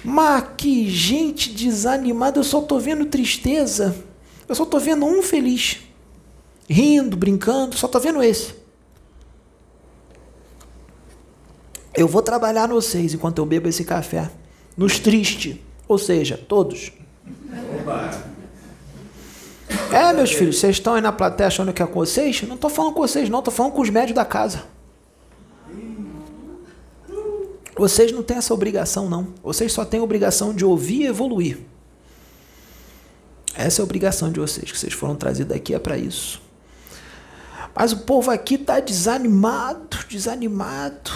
Mas 0.03 0.45
que 0.57 0.89
gente 0.89 1.53
desanimada. 1.53 2.39
Eu 2.39 2.45
só 2.45 2.63
tô 2.63 2.79
vendo 2.79 3.05
tristeza. 3.05 3.95
Eu 4.49 4.55
só 4.55 4.65
tô 4.65 4.79
vendo 4.79 5.05
um 5.05 5.23
feliz. 5.23 5.81
Rindo, 6.67 7.19
brincando. 7.19 7.77
Só 7.77 7.87
tô 7.87 8.01
vendo 8.01 8.23
esse. 8.23 8.55
Eu 11.95 12.09
vou 12.09 12.23
trabalhar 12.23 12.67
vocês 12.67 13.13
enquanto 13.13 13.37
eu 13.37 13.45
bebo 13.45 13.69
esse 13.69 13.85
café. 13.85 14.31
Nos 14.75 14.99
tristes. 14.99 15.59
Ou 15.87 15.99
seja, 15.99 16.39
todos. 16.39 16.93
Oba. 17.79 18.40
É, 19.93 20.13
meus 20.13 20.33
filhos, 20.33 20.59
vocês 20.59 20.77
estão 20.77 20.95
aí 20.95 21.01
na 21.01 21.13
plateia 21.13 21.49
achando 21.49 21.73
que 21.73 21.83
é 21.83 21.87
com 21.87 21.95
vocês? 21.95 22.43
Não 22.43 22.55
estou 22.55 22.71
falando 22.71 22.95
com 22.95 23.01
vocês, 23.01 23.29
não, 23.29 23.41
estou 23.41 23.53
falando 23.53 23.73
com 23.73 23.83
os 23.83 23.91
médios 23.91 24.15
da 24.15 24.25
casa. 24.25 24.65
Vocês 27.77 28.13
não 28.13 28.23
têm 28.23 28.37
essa 28.37 28.53
obrigação, 28.53 29.09
não. 29.09 29.29
Vocês 29.43 29.73
só 29.73 29.85
têm 29.85 30.01
a 30.01 30.03
obrigação 30.03 30.53
de 30.53 30.65
ouvir 30.65 31.03
e 31.03 31.07
evoluir. 31.07 31.59
Essa 33.55 33.81
é 33.81 33.83
a 33.83 33.85
obrigação 33.85 34.31
de 34.31 34.39
vocês, 34.39 34.71
que 34.71 34.79
vocês 34.79 34.93
foram 34.93 35.17
trazidos 35.17 35.57
aqui 35.57 35.75
é 35.75 35.79
para 35.79 35.97
isso. 35.97 36.41
Mas 37.75 37.93
o 37.93 37.99
povo 37.99 38.31
aqui 38.31 38.55
está 38.57 38.81
desanimado, 38.81 39.99
desanimado. 40.09 41.11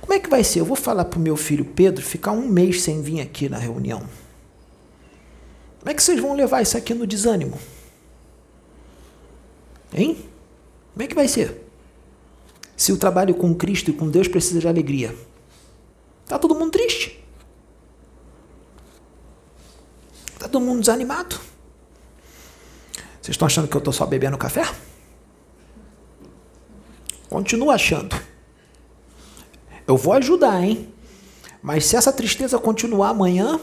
Como 0.00 0.12
é 0.12 0.18
que 0.18 0.28
vai 0.28 0.44
ser? 0.44 0.60
Eu 0.60 0.64
vou 0.64 0.76
falar 0.76 1.04
para 1.04 1.18
o 1.18 1.22
meu 1.22 1.36
filho 1.36 1.64
Pedro 1.64 2.04
ficar 2.04 2.32
um 2.32 2.48
mês 2.48 2.82
sem 2.82 3.00
vir 3.00 3.20
aqui 3.20 3.48
na 3.48 3.58
reunião. 3.58 4.02
Como 5.82 5.90
é 5.90 5.94
que 5.94 6.02
vocês 6.02 6.20
vão 6.20 6.34
levar 6.34 6.62
isso 6.62 6.78
aqui 6.78 6.94
no 6.94 7.04
desânimo? 7.08 7.58
Hein? 9.92 10.14
Como 10.92 11.02
é 11.02 11.08
que 11.08 11.14
vai 11.14 11.26
ser? 11.26 11.60
Se 12.76 12.92
o 12.92 12.96
trabalho 12.96 13.34
com 13.34 13.52
Cristo 13.52 13.90
e 13.90 13.92
com 13.92 14.08
Deus 14.08 14.28
precisa 14.28 14.60
de 14.60 14.68
alegria. 14.68 15.12
Tá 16.24 16.38
todo 16.38 16.54
mundo 16.54 16.70
triste. 16.70 17.20
Tá 20.38 20.46
todo 20.46 20.64
mundo 20.64 20.78
desanimado. 20.78 21.34
Vocês 23.20 23.34
estão 23.34 23.46
achando 23.46 23.66
que 23.66 23.74
eu 23.74 23.80
estou 23.80 23.92
só 23.92 24.06
bebendo 24.06 24.38
café? 24.38 24.62
Continua 27.28 27.74
achando. 27.74 28.14
Eu 29.84 29.96
vou 29.96 30.12
ajudar, 30.12 30.62
hein? 30.62 30.94
Mas 31.60 31.86
se 31.86 31.96
essa 31.96 32.12
tristeza 32.12 32.56
continuar 32.56 33.08
amanhã, 33.08 33.58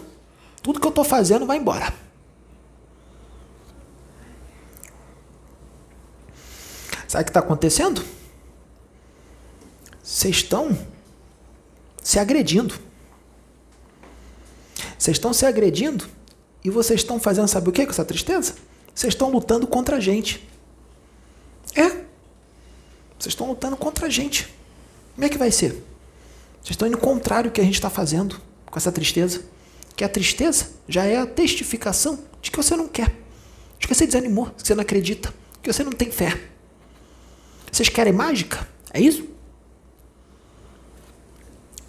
tudo 0.62 0.82
que 0.82 0.86
eu 0.86 0.90
estou 0.90 1.06
fazendo 1.06 1.46
vai 1.46 1.56
embora. 1.56 2.09
Sabe 7.10 7.24
o 7.24 7.26
que 7.26 7.32
está 7.32 7.40
acontecendo? 7.40 8.06
Vocês 10.04 10.36
estão 10.36 10.78
se 12.04 12.20
agredindo. 12.20 12.76
Vocês 14.96 15.18
estão 15.18 15.34
se 15.34 15.44
agredindo 15.44 16.08
e 16.64 16.70
vocês 16.70 17.00
estão 17.00 17.20
fazendo, 17.20 17.48
sabe 17.48 17.68
o 17.68 17.72
que 17.72 17.84
com 17.84 17.92
essa 17.92 18.06
tristeza? 18.06 18.54
Vocês 18.94 19.12
estão 19.12 19.32
lutando 19.32 19.66
contra 19.66 19.96
a 19.96 20.00
gente. 20.00 20.48
É. 21.76 21.90
Vocês 23.18 23.34
estão 23.34 23.48
lutando 23.48 23.76
contra 23.76 24.06
a 24.06 24.10
gente. 24.10 24.48
Como 25.16 25.26
é 25.26 25.30
que 25.30 25.38
vai 25.38 25.50
ser? 25.50 25.72
Vocês 26.62 26.72
estão 26.72 26.88
indo 26.88 27.00
contrário 27.00 27.50
do 27.50 27.54
que 27.54 27.60
a 27.60 27.64
gente 27.64 27.74
está 27.74 27.90
fazendo 27.90 28.40
com 28.68 28.78
essa 28.78 28.92
tristeza. 28.92 29.42
Que 29.96 30.04
a 30.04 30.10
tristeza 30.10 30.70
já 30.88 31.06
é 31.06 31.18
a 31.18 31.26
testificação 31.26 32.20
de 32.40 32.52
que 32.52 32.58
você 32.58 32.76
não 32.76 32.88
quer, 32.88 33.16
de 33.80 33.88
que 33.88 33.96
você 33.96 34.06
desanimou, 34.06 34.46
que 34.52 34.68
você 34.68 34.76
não 34.76 34.84
acredita, 34.84 35.34
que 35.64 35.74
você 35.74 35.84
não 35.84 35.92
tem 35.92 36.12
fé. 36.12 36.40
Vocês 37.72 37.90
querem 37.90 38.14
mágica? 38.14 38.68
É 38.94 39.00
isso? 39.00 39.28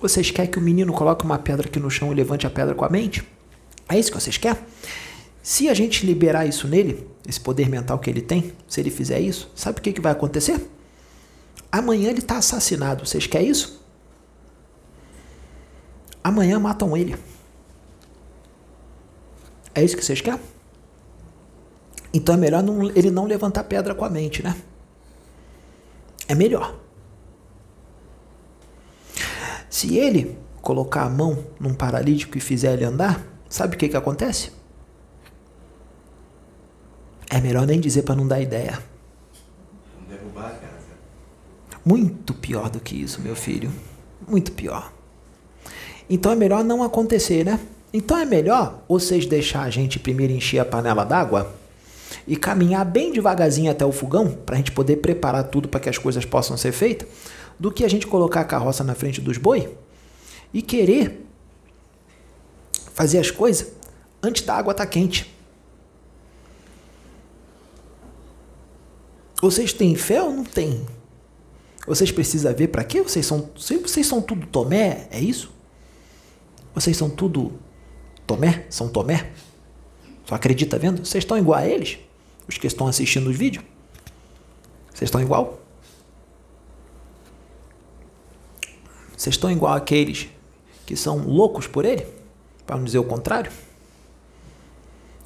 Vocês 0.00 0.30
querem 0.30 0.50
que 0.50 0.58
o 0.58 0.62
menino 0.62 0.92
coloque 0.92 1.24
uma 1.24 1.38
pedra 1.38 1.66
aqui 1.66 1.78
no 1.78 1.90
chão 1.90 2.10
e 2.10 2.14
levante 2.14 2.46
a 2.46 2.50
pedra 2.50 2.74
com 2.74 2.84
a 2.84 2.88
mente? 2.88 3.22
É 3.88 3.98
isso 3.98 4.10
que 4.10 4.20
vocês 4.20 4.38
querem? 4.38 4.62
Se 5.42 5.68
a 5.68 5.74
gente 5.74 6.06
liberar 6.06 6.46
isso 6.46 6.68
nele, 6.68 7.06
esse 7.28 7.40
poder 7.40 7.68
mental 7.68 7.98
que 7.98 8.08
ele 8.08 8.20
tem, 8.20 8.52
se 8.68 8.80
ele 8.80 8.90
fizer 8.90 9.20
isso, 9.20 9.50
sabe 9.54 9.78
o 9.78 9.82
que, 9.82 9.92
que 9.92 10.00
vai 10.00 10.12
acontecer? 10.12 10.60
Amanhã 11.70 12.10
ele 12.10 12.20
está 12.20 12.38
assassinado. 12.38 13.06
Vocês 13.06 13.26
querem 13.26 13.48
isso? 13.48 13.80
Amanhã 16.22 16.58
matam 16.58 16.96
ele. 16.96 17.16
É 19.74 19.82
isso 19.82 19.96
que 19.96 20.04
vocês 20.04 20.20
querem? 20.20 20.40
Então 22.12 22.34
é 22.34 22.38
melhor 22.38 22.62
não, 22.62 22.90
ele 22.90 23.10
não 23.10 23.24
levantar 23.24 23.64
pedra 23.64 23.94
com 23.94 24.04
a 24.04 24.10
mente, 24.10 24.42
né? 24.42 24.56
É 26.30 26.34
melhor. 26.36 26.76
Se 29.68 29.98
ele 29.98 30.38
colocar 30.62 31.02
a 31.02 31.10
mão 31.10 31.44
num 31.58 31.74
paralítico 31.74 32.38
e 32.38 32.40
fizer 32.40 32.74
ele 32.74 32.84
andar, 32.84 33.20
sabe 33.48 33.74
o 33.74 33.78
que, 33.78 33.88
que 33.88 33.96
acontece? 33.96 34.52
É 37.28 37.40
melhor 37.40 37.66
nem 37.66 37.80
dizer 37.80 38.02
para 38.02 38.14
não 38.14 38.28
dar 38.28 38.40
ideia. 38.40 38.78
Derrubar 40.08 40.46
a 40.46 40.50
casa. 40.50 40.86
Muito 41.84 42.32
pior 42.32 42.70
do 42.70 42.78
que 42.78 42.94
isso, 42.94 43.20
meu 43.20 43.34
filho. 43.34 43.72
Muito 44.28 44.52
pior. 44.52 44.92
Então 46.08 46.30
é 46.30 46.36
melhor 46.36 46.62
não 46.62 46.80
acontecer, 46.80 47.44
né? 47.44 47.58
Então 47.92 48.16
é 48.16 48.24
melhor 48.24 48.84
vocês 48.88 49.26
deixar 49.26 49.62
a 49.62 49.70
gente 49.70 49.98
primeiro 49.98 50.32
encher 50.32 50.60
a 50.60 50.64
panela 50.64 51.04
d'água 51.04 51.59
e 52.26 52.36
caminhar 52.36 52.84
bem 52.84 53.12
devagarzinho 53.12 53.70
até 53.70 53.84
o 53.84 53.92
fogão, 53.92 54.30
para 54.30 54.54
a 54.54 54.58
gente 54.58 54.72
poder 54.72 54.96
preparar 54.96 55.44
tudo 55.44 55.68
para 55.68 55.80
que 55.80 55.88
as 55.88 55.98
coisas 55.98 56.24
possam 56.24 56.56
ser 56.56 56.72
feitas, 56.72 57.08
do 57.58 57.70
que 57.70 57.84
a 57.84 57.88
gente 57.88 58.06
colocar 58.06 58.40
a 58.40 58.44
carroça 58.44 58.82
na 58.82 58.94
frente 58.94 59.20
dos 59.20 59.36
boi 59.38 59.76
e 60.52 60.62
querer 60.62 61.26
fazer 62.94 63.18
as 63.18 63.30
coisas 63.30 63.72
antes 64.22 64.42
da 64.42 64.54
água 64.54 64.72
estar 64.72 64.84
tá 64.84 64.90
quente. 64.90 65.34
Vocês 69.40 69.72
têm 69.72 69.94
fé 69.94 70.22
ou 70.22 70.32
não 70.32 70.44
têm? 70.44 70.86
Vocês 71.86 72.12
precisam 72.12 72.54
ver 72.54 72.68
para 72.68 72.84
quê? 72.84 73.00
Vocês 73.02 73.24
são, 73.24 73.50
vocês 73.56 74.06
são 74.06 74.20
tudo 74.20 74.46
Tomé? 74.46 75.08
É 75.10 75.18
isso? 75.18 75.50
Vocês 76.74 76.96
são 76.96 77.08
tudo 77.08 77.52
Tomé? 78.26 78.66
São 78.68 78.88
Tomé? 78.88 79.30
Só 80.26 80.34
acredita 80.34 80.78
vendo? 80.78 81.04
Vocês 81.04 81.24
estão 81.24 81.38
igual 81.38 81.58
a 81.58 81.66
eles? 81.66 81.98
Os 82.50 82.58
que 82.58 82.66
estão 82.66 82.88
assistindo 82.88 83.30
os 83.30 83.36
vídeos? 83.36 83.64
Vocês 84.92 85.06
estão 85.06 85.20
igual? 85.20 85.60
Vocês 89.16 89.36
estão 89.36 89.52
igual 89.52 89.72
àqueles 89.74 90.28
que 90.84 90.96
são 90.96 91.18
loucos 91.18 91.68
por 91.68 91.84
ele? 91.84 92.04
Para 92.66 92.76
não 92.76 92.82
dizer 92.82 92.98
o 92.98 93.04
contrário? 93.04 93.52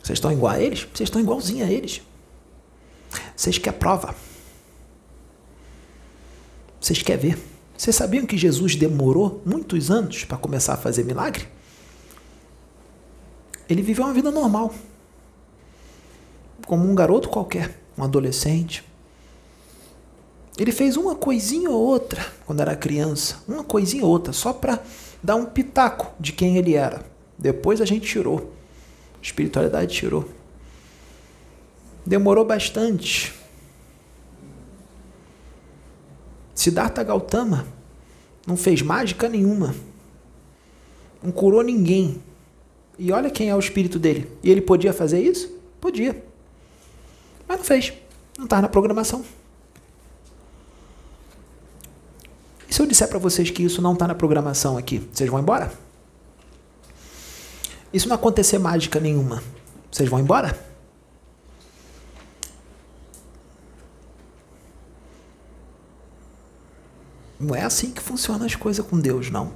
Vocês 0.02 0.18
estão 0.18 0.30
igual 0.30 0.52
a 0.52 0.60
eles? 0.60 0.86
Vocês 0.94 1.06
estão 1.06 1.18
igualzinho 1.18 1.64
a 1.64 1.70
eles. 1.70 2.02
Vocês 3.34 3.56
querem 3.56 3.78
prova. 3.78 4.14
Vocês 6.78 7.00
querem 7.00 7.30
ver. 7.30 7.42
Vocês 7.74 7.96
sabiam 7.96 8.26
que 8.26 8.36
Jesus 8.36 8.76
demorou 8.76 9.40
muitos 9.46 9.90
anos 9.90 10.26
para 10.26 10.36
começar 10.36 10.74
a 10.74 10.76
fazer 10.76 11.04
milagre? 11.04 11.48
Ele 13.66 13.80
viveu 13.80 14.04
uma 14.04 14.12
vida 14.12 14.30
normal. 14.30 14.74
Como 16.66 16.88
um 16.88 16.94
garoto 16.94 17.28
qualquer, 17.28 17.78
um 17.96 18.02
adolescente. 18.02 18.84
Ele 20.56 20.70
fez 20.70 20.96
uma 20.96 21.14
coisinha 21.14 21.68
ou 21.68 21.80
outra 21.80 22.24
quando 22.46 22.60
era 22.60 22.76
criança, 22.76 23.42
uma 23.48 23.64
coisinha 23.64 24.04
ou 24.04 24.10
outra, 24.10 24.32
só 24.32 24.52
para 24.52 24.80
dar 25.22 25.36
um 25.36 25.46
pitaco 25.46 26.12
de 26.18 26.32
quem 26.32 26.56
ele 26.56 26.74
era. 26.74 27.04
Depois 27.38 27.80
a 27.80 27.84
gente 27.84 28.06
tirou. 28.06 28.52
A 29.18 29.22
espiritualidade 29.22 29.92
tirou. 29.92 30.28
Demorou 32.06 32.44
bastante. 32.44 33.34
Siddhartha 36.54 37.02
Gautama 37.02 37.66
não 38.46 38.56
fez 38.56 38.80
mágica 38.80 39.28
nenhuma. 39.28 39.74
Não 41.22 41.32
curou 41.32 41.62
ninguém. 41.62 42.22
E 42.98 43.10
olha 43.10 43.30
quem 43.30 43.48
é 43.48 43.56
o 43.56 43.58
espírito 43.58 43.98
dele. 43.98 44.30
E 44.42 44.50
ele 44.50 44.60
podia 44.60 44.92
fazer 44.92 45.20
isso? 45.20 45.50
Podia. 45.80 46.22
Mas 47.46 47.58
não 47.58 47.64
fez. 47.64 47.92
Não 48.36 48.44
está 48.44 48.60
na 48.60 48.68
programação. 48.68 49.24
E 52.68 52.74
se 52.74 52.80
eu 52.80 52.86
disser 52.86 53.08
para 53.08 53.18
vocês 53.18 53.50
que 53.50 53.62
isso 53.62 53.80
não 53.80 53.92
está 53.92 54.06
na 54.06 54.14
programação 54.14 54.76
aqui, 54.76 54.98
vocês 55.12 55.30
vão 55.30 55.40
embora? 55.40 55.72
Isso 57.92 58.08
não 58.08 58.16
acontecer 58.16 58.58
mágica 58.58 58.98
nenhuma, 58.98 59.42
vocês 59.90 60.08
vão 60.08 60.18
embora? 60.18 60.58
Não 67.38 67.54
é 67.54 67.62
assim 67.62 67.92
que 67.92 68.00
funcionam 68.00 68.46
as 68.46 68.56
coisas 68.56 68.84
com 68.84 68.98
Deus, 68.98 69.30
não. 69.30 69.52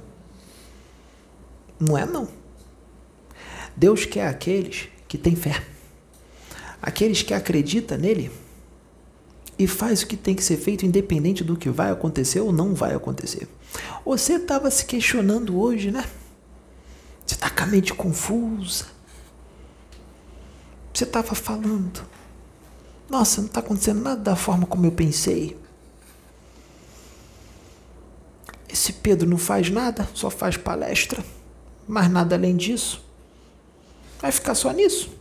Não 1.79 1.97
é, 1.97 2.05
não. 2.05 2.27
Deus 3.75 4.05
quer 4.05 4.27
aqueles 4.27 4.89
que 5.07 5.17
têm 5.17 5.35
fé. 5.35 5.61
Aqueles 6.81 7.21
que 7.21 7.33
acreditam 7.33 7.97
nele 7.97 8.31
e 9.57 9.67
faz 9.67 10.01
o 10.01 10.07
que 10.07 10.15
tem 10.15 10.33
que 10.33 10.43
ser 10.43 10.55
feito 10.55 10.85
independente 10.85 11.43
do 11.43 11.57
que 11.57 11.69
vai 11.69 11.91
acontecer 11.91 12.39
ou 12.39 12.53
não 12.53 12.73
vai 12.73 12.95
acontecer. 12.95 13.47
Você 14.05 14.35
estava 14.35 14.71
se 14.71 14.85
questionando 14.85 15.59
hoje, 15.59 15.91
né? 15.91 16.05
Você 17.25 17.35
está 17.35 17.49
com 17.49 17.63
a 17.63 17.67
mente 17.67 17.93
confusa. 17.93 18.85
Você 20.93 21.03
estava 21.03 21.35
falando. 21.35 22.01
Nossa, 23.09 23.41
não 23.41 23.47
está 23.47 23.59
acontecendo 23.59 24.01
nada 24.01 24.21
da 24.21 24.35
forma 24.35 24.65
como 24.65 24.85
eu 24.85 24.91
pensei. 24.93 25.57
Esse 28.69 28.93
Pedro 28.93 29.27
não 29.27 29.37
faz 29.37 29.69
nada, 29.69 30.07
só 30.13 30.29
faz 30.29 30.55
palestra, 30.55 31.23
mas 31.87 32.09
nada 32.09 32.35
além 32.35 32.55
disso. 32.55 33.03
Vai 34.21 34.31
ficar 34.31 34.55
só 34.55 34.71
nisso. 34.71 35.18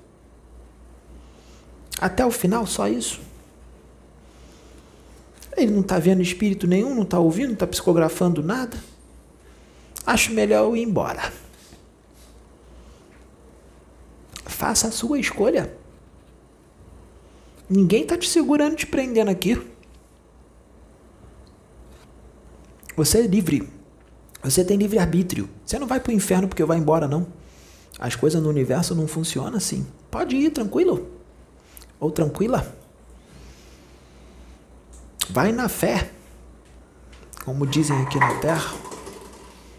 Até 2.01 2.25
o 2.25 2.31
final, 2.31 2.67
só 2.67 2.89
isso. 2.89 3.21
Ele 5.57 5.73
não 5.73 5.81
está 5.81 5.99
vendo 5.99 6.23
espírito 6.23 6.67
nenhum, 6.67 6.95
não 6.95 7.03
está 7.03 7.19
ouvindo, 7.19 7.49
não 7.49 7.55
está 7.55 7.67
psicografando 7.67 8.43
nada. 8.43 8.79
Acho 10.07 10.33
melhor 10.33 10.65
eu 10.65 10.77
ir 10.77 10.83
embora. 10.83 11.33
Faça 14.47 14.89
a 14.89 14.93
sua 14.93 15.19
escolha. 15.19 15.77
Ninguém 17.69 18.03
está 18.03 18.17
te 18.17 18.29
segurando, 18.29 18.77
te 18.77 18.87
prendendo 18.87 19.31
aqui. 19.31 19.61
Você 22.97 23.19
é 23.19 23.27
livre. 23.27 23.69
Você 24.43 24.65
tem 24.65 24.77
livre 24.77 24.99
arbítrio. 24.99 25.49
Você 25.67 25.79
não 25.79 25.87
vai 25.87 26.01
para 26.01 26.11
o 26.11 26.15
inferno 26.15 26.49
porque 26.49 26.65
vai 26.65 26.79
embora, 26.79 27.07
não. 27.07 27.27
As 27.99 28.15
coisas 28.15 28.41
no 28.41 28.49
universo 28.49 28.95
não 28.95 29.09
funcionam 29.09 29.57
assim. 29.57 29.87
Pode 30.11 30.37
ir 30.37 30.51
tranquilo. 30.51 31.18
Ou 32.01 32.11
tranquila. 32.11 32.75
Vai 35.31 35.53
na 35.53 35.69
fé. 35.69 36.11
Como 37.45 37.67
dizem 37.67 37.97
aqui 38.03 38.19
na 38.19 38.35
terra. 38.41 38.75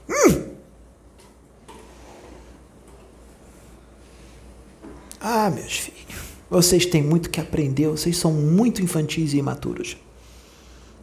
Hum! 0.09 0.55
Ah, 5.19 5.49
meus 5.49 5.77
filhos. 5.77 5.99
Vocês 6.49 6.85
têm 6.85 7.03
muito 7.03 7.29
que 7.29 7.39
aprender. 7.39 7.87
Vocês 7.87 8.17
são 8.17 8.31
muito 8.31 8.81
infantis 8.81 9.33
e 9.33 9.37
imaturos. 9.37 9.97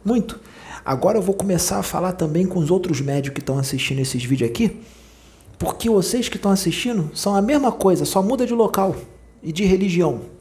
Muito. 0.03 0.39
Agora 0.87 1.17
eu 1.17 1.21
vou 1.21 1.35
começar 1.35 1.79
a 1.79 1.83
falar 1.83 2.13
também 2.13 2.45
com 2.45 2.59
os 2.59 2.71
outros 2.71 3.01
médios 3.01 3.33
que 3.33 3.41
estão 3.41 3.59
assistindo 3.59 3.99
esses 3.99 4.23
vídeos 4.23 4.49
aqui, 4.49 4.81
porque 5.59 5.89
vocês 5.89 6.29
que 6.29 6.37
estão 6.37 6.49
assistindo 6.49 7.11
são 7.13 7.35
a 7.35 7.41
mesma 7.41 7.73
coisa, 7.73 8.05
só 8.05 8.23
muda 8.23 8.45
de 8.45 8.53
local 8.53 8.95
e 9.43 9.51
de 9.51 9.65
religião. 9.65 10.36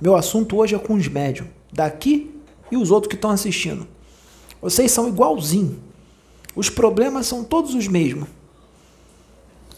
Meu 0.00 0.16
assunto 0.16 0.56
hoje 0.56 0.74
é 0.74 0.78
com 0.78 0.94
os 0.94 1.08
médios, 1.08 1.46
daqui 1.72 2.34
e 2.70 2.76
os 2.76 2.90
outros 2.90 3.08
que 3.10 3.16
estão 3.16 3.30
assistindo. 3.30 3.86
Vocês 4.60 4.90
são 4.90 5.08
igualzinho. 5.08 5.78
Os 6.54 6.68
problemas 6.70 7.26
são 7.26 7.44
todos 7.44 7.74
os 7.74 7.86
mesmos. 7.86 8.28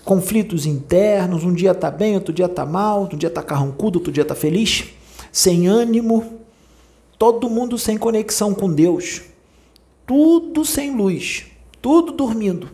Conflitos 0.04 0.66
internos, 0.66 1.44
um 1.44 1.52
dia 1.52 1.74
tá 1.74 1.90
bem, 1.90 2.14
outro 2.14 2.32
dia 2.32 2.48
tá 2.48 2.66
mal, 2.66 3.00
outro 3.00 3.16
dia 3.16 3.30
tá 3.30 3.42
carrancudo, 3.42 3.98
outro 3.98 4.12
dia 4.12 4.24
tá 4.24 4.34
feliz, 4.34 4.84
sem 5.30 5.68
ânimo, 5.68 6.40
todo 7.18 7.48
mundo 7.48 7.78
sem 7.78 7.96
conexão 7.96 8.52
com 8.52 8.72
Deus 8.72 9.22
tudo 10.06 10.64
sem 10.64 10.94
luz, 10.94 11.46
tudo 11.80 12.12
dormindo, 12.12 12.70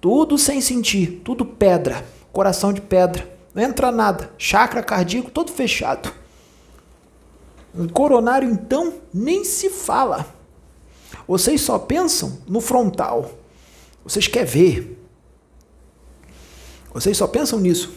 tudo 0.00 0.38
sem 0.38 0.60
sentir, 0.60 1.20
tudo 1.24 1.44
pedra, 1.44 2.06
coração 2.32 2.72
de 2.72 2.80
pedra, 2.80 3.28
não 3.54 3.62
entra 3.62 3.90
nada, 3.90 4.30
chakra 4.38 4.82
cardíaco 4.82 5.30
todo 5.30 5.50
fechado. 5.50 6.12
Coronário, 7.92 8.50
então, 8.50 8.94
nem 9.12 9.44
se 9.44 9.70
fala. 9.70 10.26
Vocês 11.26 11.60
só 11.60 11.78
pensam 11.78 12.38
no 12.48 12.60
frontal. 12.60 13.32
Vocês 14.04 14.26
querem 14.26 14.48
ver. 14.48 14.98
Vocês 16.92 17.16
só 17.16 17.26
pensam 17.26 17.60
nisso. 17.60 17.92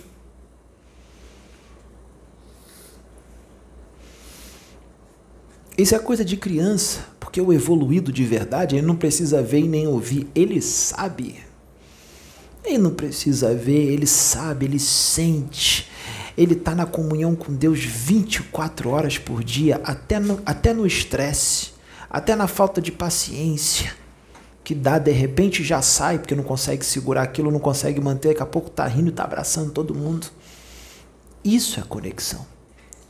Isso 5.75 5.95
é 5.95 5.99
coisa 5.99 6.23
de 6.23 6.37
criança. 6.37 7.07
Porque 7.19 7.41
o 7.41 7.51
evoluído 7.51 8.11
de 8.11 8.23
verdade, 8.23 8.75
ele 8.75 8.85
não 8.85 8.95
precisa 8.95 9.41
ver 9.41 9.61
e 9.61 9.67
nem 9.67 9.87
ouvir, 9.87 10.27
ele 10.35 10.61
sabe. 10.61 11.43
Ele 12.63 12.77
não 12.77 12.93
precisa 12.93 13.55
ver, 13.55 13.91
ele 13.91 14.05
sabe, 14.05 14.67
ele 14.67 14.77
sente. 14.77 15.89
Ele 16.37 16.53
está 16.53 16.73
na 16.73 16.85
comunhão 16.85 17.35
com 17.35 17.53
Deus 17.53 17.83
24 17.83 18.89
horas 18.89 19.17
por 19.17 19.43
dia, 19.43 19.79
até 19.83 20.19
no, 20.19 20.41
até 20.45 20.73
no 20.73 20.85
estresse, 20.85 21.73
até 22.09 22.35
na 22.35 22.47
falta 22.47 22.81
de 22.81 22.91
paciência, 22.91 23.93
que 24.63 24.73
dá, 24.73 24.97
de 24.97 25.11
repente 25.11 25.63
já 25.63 25.81
sai, 25.81 26.17
porque 26.17 26.35
não 26.35 26.43
consegue 26.43 26.85
segurar 26.85 27.23
aquilo, 27.23 27.51
não 27.51 27.59
consegue 27.59 28.01
manter, 28.01 28.29
daqui 28.29 28.41
a 28.41 28.45
pouco 28.45 28.69
está 28.69 28.87
rindo, 28.87 29.09
está 29.09 29.23
abraçando 29.23 29.71
todo 29.71 29.93
mundo. 29.93 30.27
Isso 31.43 31.79
é 31.79 31.83
conexão. 31.83 32.45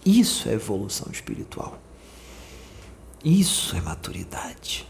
Isso 0.05 0.49
é 0.49 0.53
evolução 0.53 1.09
espiritual. 1.11 1.79
Isso 3.23 3.75
é 3.75 3.81
maturidade. 3.81 4.85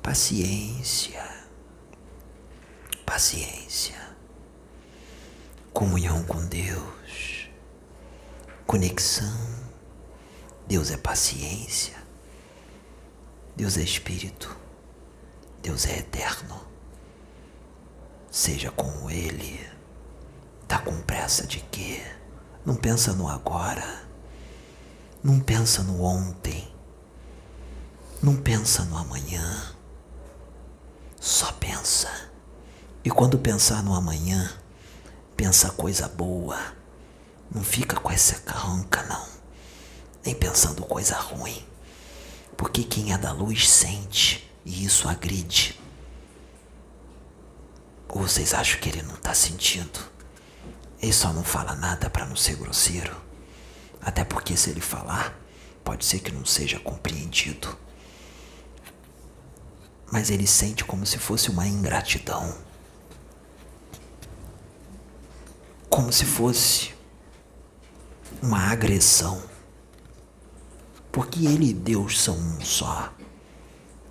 Paciência. 0.00 1.27
Paciência. 3.08 3.96
Comunhão 5.72 6.22
com 6.24 6.44
Deus. 6.46 7.48
Conexão. 8.66 9.48
Deus 10.66 10.90
é 10.90 10.96
paciência. 10.98 11.96
Deus 13.56 13.78
é 13.78 13.80
espírito. 13.80 14.54
Deus 15.62 15.86
é 15.86 16.00
eterno. 16.00 16.60
seja 18.30 18.70
com 18.72 19.10
ele. 19.10 19.66
Tá 20.68 20.78
com 20.78 21.00
pressa 21.00 21.46
de 21.46 21.60
quê? 21.60 22.02
Não 22.62 22.76
pensa 22.76 23.14
no 23.14 23.26
agora. 23.26 24.06
Não 25.24 25.40
pensa 25.40 25.82
no 25.82 26.02
ontem. 26.02 26.70
Não 28.22 28.36
pensa 28.36 28.84
no 28.84 28.98
amanhã. 28.98 29.74
Só 31.18 31.50
pensa. 31.52 32.28
E 33.08 33.10
quando 33.10 33.38
pensar 33.38 33.82
no 33.82 33.94
amanhã, 33.94 34.52
pensa 35.34 35.70
coisa 35.70 36.06
boa. 36.06 36.58
Não 37.50 37.64
fica 37.64 37.98
com 37.98 38.12
essa 38.12 38.38
carranca, 38.40 39.02
não. 39.04 39.26
Nem 40.22 40.34
pensando 40.34 40.82
coisa 40.84 41.16
ruim. 41.16 41.66
Porque 42.54 42.84
quem 42.84 43.14
é 43.14 43.16
da 43.16 43.32
luz 43.32 43.66
sente 43.66 44.52
e 44.62 44.84
isso 44.84 45.08
agride. 45.08 45.80
Ou 48.10 48.20
vocês 48.20 48.52
acham 48.52 48.78
que 48.78 48.90
ele 48.90 49.00
não 49.00 49.14
está 49.14 49.32
sentindo? 49.32 50.00
Ele 51.00 51.10
só 51.10 51.32
não 51.32 51.42
fala 51.42 51.74
nada 51.74 52.10
para 52.10 52.26
não 52.26 52.36
ser 52.36 52.56
grosseiro. 52.56 53.16
Até 54.02 54.22
porque 54.22 54.54
se 54.54 54.68
ele 54.68 54.82
falar, 54.82 55.34
pode 55.82 56.04
ser 56.04 56.18
que 56.18 56.30
não 56.30 56.44
seja 56.44 56.78
compreendido. 56.78 57.74
Mas 60.12 60.28
ele 60.28 60.46
sente 60.46 60.84
como 60.84 61.06
se 61.06 61.16
fosse 61.16 61.48
uma 61.48 61.66
ingratidão. 61.66 62.67
Como 65.88 66.12
se 66.12 66.24
fosse 66.24 66.94
uma 68.42 68.70
agressão. 68.70 69.42
Porque 71.10 71.46
ele 71.46 71.70
e 71.70 71.74
Deus 71.74 72.20
são 72.20 72.36
um 72.36 72.60
só. 72.60 73.12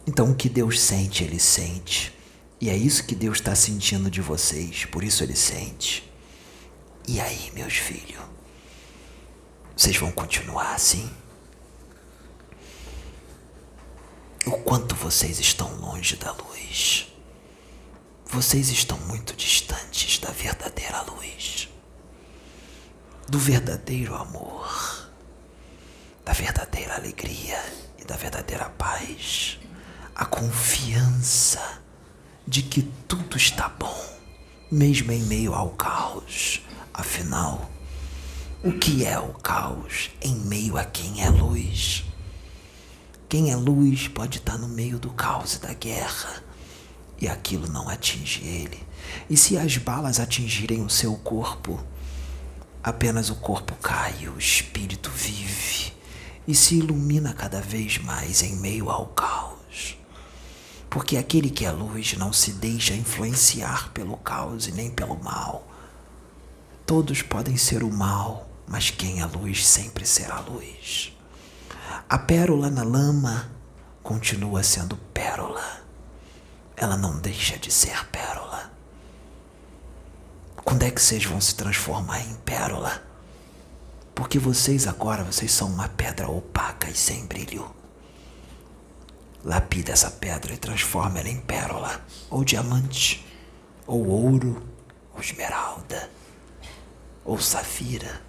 Então 0.06 0.32
o 0.32 0.36
que 0.36 0.50
Deus 0.50 0.80
sente, 0.80 1.24
ele 1.24 1.40
sente. 1.40 2.18
E 2.60 2.70
é 2.70 2.76
isso 2.76 3.06
que 3.06 3.14
Deus 3.14 3.38
está 3.38 3.54
sentindo 3.54 4.10
de 4.10 4.22
vocês, 4.22 4.86
por 4.86 5.04
isso 5.04 5.24
ele 5.24 5.36
sente. 5.36 6.12
E 7.08 7.20
aí, 7.22 7.52
meus 7.54 7.74
filhos? 7.74 8.22
Vocês 9.76 9.96
vão 9.96 10.12
continuar 10.12 10.74
assim? 10.74 11.10
O 14.46 14.52
quanto 14.52 14.96
vocês 14.96 15.40
estão 15.40 15.76
longe 15.76 16.16
da 16.16 16.32
luz. 16.32 17.08
Vocês 18.30 18.70
estão 18.70 19.00
muito 19.00 19.34
distantes 19.38 20.20
da 20.20 20.30
verdadeira 20.32 21.02
luz, 21.04 21.70
do 23.28 23.40
verdadeiro 23.40 24.14
amor, 24.16 25.10
da 26.26 26.34
verdadeira 26.34 26.96
alegria 26.96 27.58
e 27.98 28.04
da 28.04 28.18
verdadeira 28.18 28.70
paz, 28.72 29.58
a 30.14 30.26
confiança 30.26 31.82
de 32.46 32.62
que 32.64 32.82
tudo 33.08 33.38
está 33.38 33.70
bom, 33.70 34.06
mesmo 34.70 35.14
em 35.14 35.24
meio 35.24 35.54
ao 35.54 35.70
caos. 35.70 36.62
Afinal, 36.94 37.72
o 38.62 38.74
que 38.74 39.06
é 39.06 39.18
o 39.18 39.34
caos 39.36 40.12
em 40.22 40.36
meio 40.36 40.78
a 40.78 40.84
quem 40.84 41.24
é 41.24 41.30
luz? 41.30 42.04
Quem 43.30 43.52
é 43.52 43.56
luz 43.56 44.10
pode 44.10 44.40
estar 44.40 44.58
no 44.58 44.68
meio 44.68 45.00
do 45.00 45.12
caos 45.12 45.56
e 45.56 45.60
da 45.60 45.74
guerra 45.74 46.47
e 47.20 47.28
aquilo 47.28 47.68
não 47.68 47.90
atinge 47.90 48.44
ele. 48.46 48.86
E 49.30 49.38
se 49.38 49.58
as 49.58 49.78
balas 49.78 50.20
atingirem 50.20 50.84
o 50.84 50.90
seu 50.90 51.16
corpo, 51.16 51.84
apenas 52.84 53.30
o 53.30 53.36
corpo 53.36 53.76
cai, 53.76 54.28
o 54.28 54.38
espírito 54.38 55.10
vive 55.10 55.94
e 56.48 56.56
se 56.56 56.76
ilumina 56.76 57.34
cada 57.34 57.62
vez 57.62 57.98
mais 57.98 58.42
em 58.42 58.56
meio 58.56 58.90
ao 58.90 59.08
caos 59.08 59.58
porque 60.90 61.18
aquele 61.18 61.50
que 61.50 61.66
é 61.66 61.72
luz 61.72 62.16
não 62.18 62.32
se 62.32 62.54
deixa 62.54 62.94
influenciar 62.94 63.92
pelo 63.94 64.18
caos 64.18 64.68
e 64.68 64.72
nem 64.72 64.90
pelo 64.90 65.16
mal. 65.22 65.68
Todos 66.88 67.22
podem 67.22 67.58
ser 67.58 67.84
o 67.84 67.92
mal, 67.92 68.50
mas 68.68 68.90
quem 68.90 69.22
é 69.22 69.26
luz 69.26 69.64
sempre 69.68 70.06
será 70.08 70.40
luz. 70.40 71.16
A 72.10 72.18
pérola 72.18 72.70
na 72.70 72.84
lama 72.84 73.52
continua 74.02 74.64
sendo 74.64 74.96
pérola. 75.14 75.77
Ela 76.78 76.96
não 76.96 77.20
deixa 77.20 77.58
de 77.58 77.70
ser 77.70 78.06
pérola. 78.08 78.72
Quando 80.64 80.84
é 80.84 80.92
que 80.92 81.02
vocês 81.02 81.26
vão 81.26 81.42
se 81.42 81.56
transformar 81.56 82.22
em 82.22 82.36
pérola? 82.36 83.04
Porque 84.16 84.40
vocês 84.40 84.88
agora, 84.88 85.26
vocês 85.26 85.52
são 85.52 85.68
uma 85.68 85.90
pedra 85.90 86.30
opaca 86.30 86.90
e 86.90 86.96
sem 86.96 87.26
brilho 87.26 87.76
lapida 89.48 89.94
essa 89.94 90.12
pedra 90.12 90.54
e 90.54 90.58
transforma 90.58 91.20
ela 91.20 91.30
em 91.30 91.40
pérola, 91.40 92.06
ou 92.30 92.44
diamante, 92.44 93.26
ou 93.86 94.06
ouro, 94.06 94.62
ou 95.14 95.22
esmeralda, 95.22 96.10
ou 97.24 97.40
safira. 97.40 98.22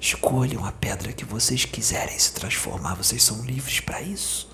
Escolham 0.00 0.64
a 0.64 0.72
pedra 0.72 1.12
que 1.12 1.26
vocês 1.26 1.66
quiserem 1.66 2.18
se 2.18 2.32
transformar, 2.32 2.94
vocês 2.94 3.22
são 3.22 3.44
livres 3.44 3.80
para 3.80 4.00
isso. 4.00 4.49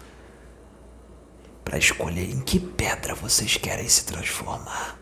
Para 1.66 1.76
escolher 1.76 2.30
em 2.30 2.40
que 2.40 2.58
pedra 2.58 3.14
vocês 3.14 3.58
querem 3.58 3.86
se 3.86 4.06
transformar. 4.06 4.98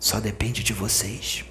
Só 0.00 0.18
depende 0.18 0.62
de 0.62 0.72
vocês. 0.72 1.44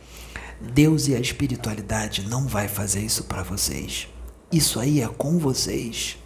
Deus 0.60 1.08
e 1.08 1.14
a 1.14 1.20
espiritualidade 1.20 2.28
não 2.28 2.48
vai 2.48 2.68
fazer 2.68 3.02
isso 3.02 3.26
para 3.26 3.44
vocês. 3.44 4.08
Isso 4.52 4.80
aí 4.80 5.04
é 5.04 5.08
com 5.08 5.38
vocês. 5.38 6.18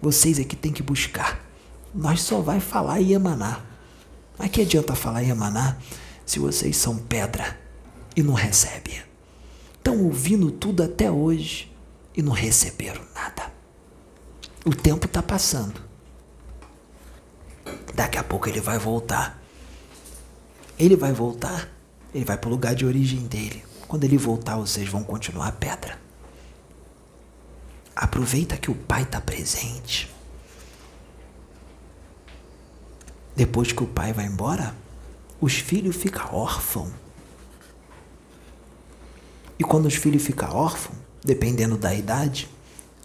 Vocês 0.00 0.40
é 0.40 0.44
que 0.44 0.56
tem 0.56 0.72
que 0.72 0.82
buscar 0.82 1.52
nós 1.94 2.22
só 2.22 2.40
vai 2.40 2.60
falar 2.60 3.00
e 3.00 3.12
emanar. 3.12 3.64
Mas 4.38 4.50
que 4.50 4.62
adianta 4.62 4.94
falar 4.94 5.22
e 5.22 5.30
emanar 5.30 5.78
se 6.24 6.38
vocês 6.38 6.76
são 6.76 6.96
pedra 6.96 7.58
e 8.16 8.22
não 8.22 8.34
recebem? 8.34 9.02
Estão 9.76 10.02
ouvindo 10.04 10.50
tudo 10.50 10.82
até 10.82 11.10
hoje 11.10 11.70
e 12.16 12.22
não 12.22 12.32
receberam 12.32 13.02
nada. 13.14 13.52
O 14.64 14.74
tempo 14.74 15.06
está 15.06 15.22
passando. 15.22 15.91
Daqui 17.94 18.18
a 18.18 18.24
pouco 18.24 18.48
ele 18.48 18.60
vai 18.60 18.78
voltar. 18.78 19.40
Ele 20.78 20.96
vai 20.96 21.12
voltar, 21.12 21.68
ele 22.14 22.24
vai 22.24 22.36
para 22.36 22.48
o 22.48 22.50
lugar 22.50 22.74
de 22.74 22.84
origem 22.84 23.26
dele. 23.26 23.64
Quando 23.86 24.04
ele 24.04 24.16
voltar, 24.16 24.56
vocês 24.56 24.88
vão 24.88 25.04
continuar 25.04 25.52
pedra. 25.52 26.00
Aproveita 27.94 28.56
que 28.56 28.70
o 28.70 28.74
pai 28.74 29.02
está 29.02 29.20
presente. 29.20 30.10
Depois 33.36 33.72
que 33.72 33.82
o 33.82 33.86
pai 33.86 34.12
vai 34.12 34.26
embora, 34.26 34.74
os 35.40 35.54
filhos 35.54 35.96
ficam 35.96 36.34
órfãos. 36.34 36.90
E 39.58 39.64
quando 39.64 39.86
os 39.86 39.94
filhos 39.94 40.22
ficam 40.22 40.50
órfãos, 40.54 40.98
dependendo 41.24 41.76
da 41.76 41.94
idade, 41.94 42.48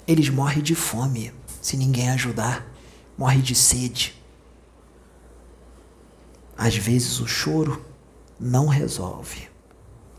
eles 0.08 0.30
morrem 0.30 0.64
de 0.64 0.74
fome, 0.74 1.32
se 1.62 1.78
ninguém 1.78 2.10
ajudar, 2.10 2.66
morrem 3.18 3.42
de 3.42 3.54
sede. 3.54 4.17
Às 6.58 6.76
vezes 6.76 7.20
o 7.20 7.28
choro 7.28 7.86
não 8.40 8.68
resolve, 8.68 9.48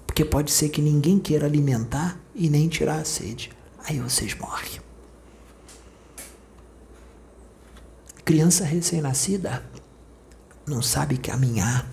porque 0.07 0.24
pode 0.24 0.51
ser 0.53 0.68
que 0.68 0.81
ninguém 0.81 1.18
queira 1.18 1.46
alimentar 1.46 2.18
e 2.35 2.48
nem 2.48 2.68
tirar 2.68 3.01
a 3.01 3.05
sede. 3.05 3.51
Aí 3.85 3.98
vocês 3.98 4.35
morrem. 4.35 4.81
Criança 8.24 8.64
recém-nascida 8.64 9.64
não 10.66 10.83
sabe 10.83 11.16
caminhar, 11.16 11.90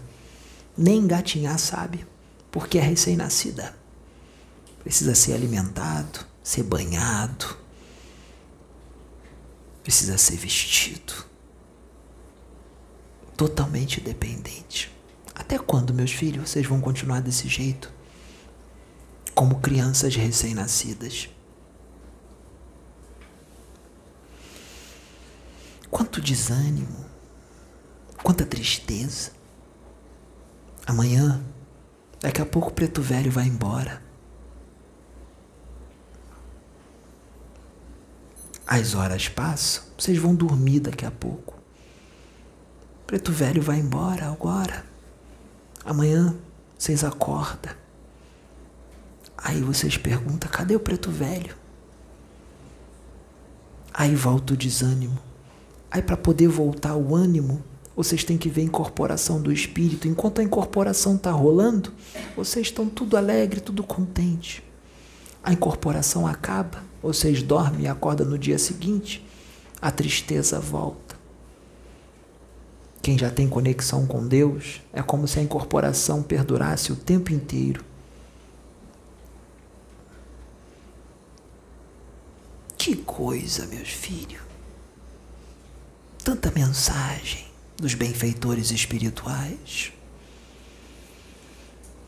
nem 0.77 0.99
engatinhar 0.99 1.57
sabe, 1.57 2.05
porque 2.51 2.77
é 2.77 2.81
recém-nascida. 2.81 3.75
Precisa 4.83 5.15
ser 5.15 5.33
alimentado, 5.33 6.19
ser 6.43 6.63
banhado, 6.63 7.57
precisa 9.81 10.17
ser 10.17 10.35
vestido. 10.35 11.25
Totalmente 13.37 13.99
dependente. 13.99 14.91
Até 15.33 15.57
quando, 15.57 15.93
meus 15.93 16.11
filhos, 16.11 16.49
vocês 16.49 16.65
vão 16.65 16.79
continuar 16.79 17.21
desse 17.21 17.47
jeito? 17.47 17.91
Como 19.33 19.59
crianças 19.59 20.15
recém-nascidas. 20.15 21.29
Quanto 25.89 26.21
desânimo, 26.21 27.05
Quanta 28.25 28.43
tristeza. 28.43 29.29
Amanhã, 30.87 31.45
daqui 32.19 32.41
a 32.41 32.45
pouco 32.45 32.69
o 32.69 32.73
preto 32.73 32.99
velho 32.99 33.29
vai 33.29 33.45
embora. 33.45 34.01
As 38.65 38.95
horas 38.95 39.27
passam, 39.29 39.83
vocês 39.95 40.17
vão 40.17 40.33
dormir 40.33 40.79
daqui 40.79 41.05
a 41.05 41.11
pouco. 41.11 41.54
Preto 43.07 43.31
velho 43.31 43.61
vai 43.61 43.79
embora 43.79 44.25
agora. 44.25 44.83
Amanhã 45.83 46.35
vocês 46.77 47.03
acordam. 47.03 47.73
Aí 49.37 49.61
vocês 49.61 49.97
perguntam: 49.97 50.49
cadê 50.49 50.75
o 50.75 50.79
preto 50.79 51.11
velho? 51.11 51.55
Aí 53.93 54.15
volta 54.15 54.53
o 54.53 54.57
desânimo. 54.57 55.17
Aí, 55.89 56.01
para 56.01 56.17
poder 56.17 56.49
voltar 56.49 56.95
o 56.95 57.15
ânimo, 57.15 57.63
Vocês 57.95 58.25
têm 58.25 58.37
que 58.37 58.49
ver 58.49 58.61
a 58.61 58.65
incorporação 58.65 59.41
do 59.41 59.51
espírito. 59.51 60.07
Enquanto 60.07 60.41
a 60.41 60.43
incorporação 60.43 61.15
está 61.15 61.31
rolando, 61.31 61.93
vocês 62.35 62.67
estão 62.67 62.89
tudo 62.89 63.15
alegre, 63.15 63.61
tudo 63.61 63.83
contente. 63.83 64.61
A 65.41 65.53
incorporação 65.53 66.27
acaba, 66.27 66.83
vocês 67.01 67.41
dormem 67.41 67.83
e 67.83 67.87
acordam 67.87 68.27
no 68.27 68.37
dia 68.37 68.57
seguinte, 68.57 69.25
a 69.81 69.91
tristeza 69.91 70.59
volta. 70.59 71.04
Quem 73.05 73.19
já 73.19 73.29
tem 73.29 73.47
conexão 73.47 74.07
com 74.07 74.27
Deus, 74.27 74.81
é 74.91 74.99
como 75.03 75.27
se 75.27 75.37
a 75.37 75.43
incorporação 75.43 76.23
perdurasse 76.23 76.91
o 76.91 76.95
tempo 76.95 77.31
inteiro. 77.31 77.85
Que 82.75 82.95
coisa, 82.95 83.67
meus 83.67 83.89
filhos. 83.89 84.41
Tanta 86.23 86.49
mensagem 86.49 87.45
dos 87.77 87.93
benfeitores 87.93 88.71
espirituais. 88.71 89.93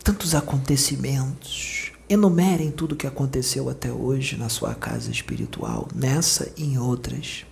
Tantos 0.04 0.34
acontecimentos. 0.34 1.92
Enumerem 2.10 2.72
tudo 2.72 2.94
o 2.94 2.96
que 2.96 3.06
aconteceu 3.06 3.70
até 3.70 3.92
hoje 3.92 4.36
na 4.36 4.50
sua 4.50 4.74
casa 4.74 5.12
espiritual, 5.12 5.88
nessa 5.94 6.52
e 6.58 6.64
em 6.64 6.80
outras. 6.80 7.46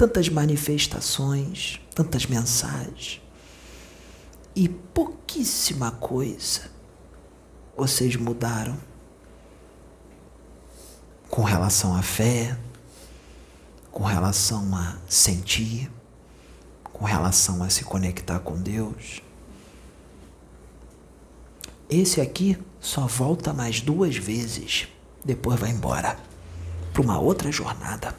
Tantas 0.00 0.30
manifestações, 0.30 1.78
tantas 1.94 2.24
mensagens. 2.24 3.20
E 4.56 4.66
pouquíssima 4.66 5.90
coisa 5.90 6.70
vocês 7.76 8.16
mudaram 8.16 8.78
com 11.28 11.42
relação 11.42 11.94
à 11.94 12.00
fé, 12.00 12.58
com 13.92 14.02
relação 14.02 14.74
a 14.74 14.96
sentir, 15.06 15.92
com 16.82 17.04
relação 17.04 17.62
a 17.62 17.68
se 17.68 17.84
conectar 17.84 18.38
com 18.38 18.56
Deus. 18.56 19.20
Esse 21.90 22.22
aqui 22.22 22.56
só 22.80 23.06
volta 23.06 23.52
mais 23.52 23.82
duas 23.82 24.16
vezes, 24.16 24.88
depois 25.22 25.60
vai 25.60 25.68
embora 25.68 26.18
para 26.90 27.02
uma 27.02 27.20
outra 27.20 27.52
jornada, 27.52 28.16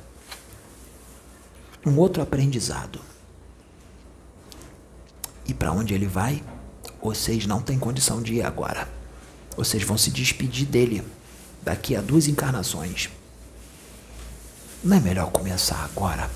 um 1.86 1.98
outro 1.98 2.22
aprendizado. 2.22 3.00
E 5.48 5.54
para 5.54 5.72
onde 5.72 5.94
ele 5.94 6.08
vai, 6.08 6.44
vocês 7.02 7.46
não 7.46 7.62
têm 7.62 7.80
condição 7.80 8.22
de 8.22 8.36
ir 8.36 8.44
agora. 8.44 8.88
Vocês 9.58 9.84
vão 9.84 9.98
se 9.98 10.12
despedir 10.12 10.68
dele 10.68 11.04
daqui 11.62 11.96
a 11.96 12.02
duas 12.02 12.28
encarnações. 12.28 13.10
Não 14.84 14.98
é 14.98 15.00
melhor 15.00 15.32
começar 15.32 15.84
agora 15.84 16.30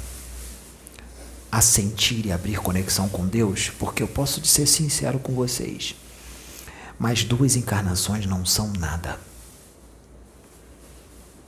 a 1.52 1.62
sentir 1.62 2.26
e 2.26 2.32
abrir 2.32 2.58
conexão 2.58 3.08
com 3.08 3.26
Deus? 3.26 3.70
Porque 3.70 4.04
eu 4.04 4.08
posso 4.08 4.44
ser 4.46 4.68
sincero 4.68 5.20
com 5.20 5.34
vocês, 5.34 5.96
mas 7.00 7.24
duas 7.24 7.56
encarnações 7.56 8.26
não 8.26 8.46
são 8.46 8.72
nada. 8.74 9.20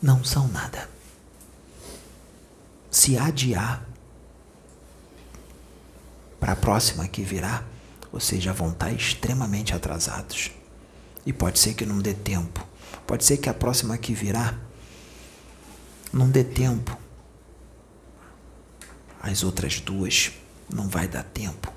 Não 0.01 0.23
são 0.23 0.47
nada. 0.47 0.89
Se 2.97 3.17
adiar 3.17 3.85
para 6.39 6.53
a 6.53 6.55
próxima 6.55 7.07
que 7.07 7.21
virá, 7.21 7.63
vocês 8.11 8.41
já 8.43 8.53
vão 8.53 8.71
estar 8.71 8.91
extremamente 8.91 9.73
atrasados. 9.73 10.51
E 11.25 11.31
pode 11.31 11.59
ser 11.59 11.73
que 11.73 11.85
não 11.85 11.99
dê 11.99 12.13
tempo 12.13 12.67
Pode 13.07 13.23
ser 13.23 13.37
que 13.37 13.47
a 13.47 13.53
próxima 13.53 13.97
que 13.97 14.13
virá 14.13 14.53
não 16.11 16.29
dê 16.29 16.43
tempo. 16.43 16.97
As 19.21 19.43
outras 19.43 19.79
duas 19.79 20.31
não 20.73 20.89
vai 20.89 21.07
dar 21.07 21.23
tempo. 21.23 21.71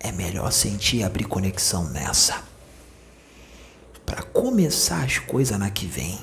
É 0.00 0.10
melhor 0.10 0.50
sentir 0.50 0.96
e 0.98 1.04
abrir 1.04 1.24
conexão 1.24 1.88
nessa. 1.90 2.42
Para 4.04 4.22
começar 4.22 5.04
as 5.04 5.18
coisas 5.18 5.58
na 5.58 5.70
que 5.70 5.86
vem. 5.86 6.18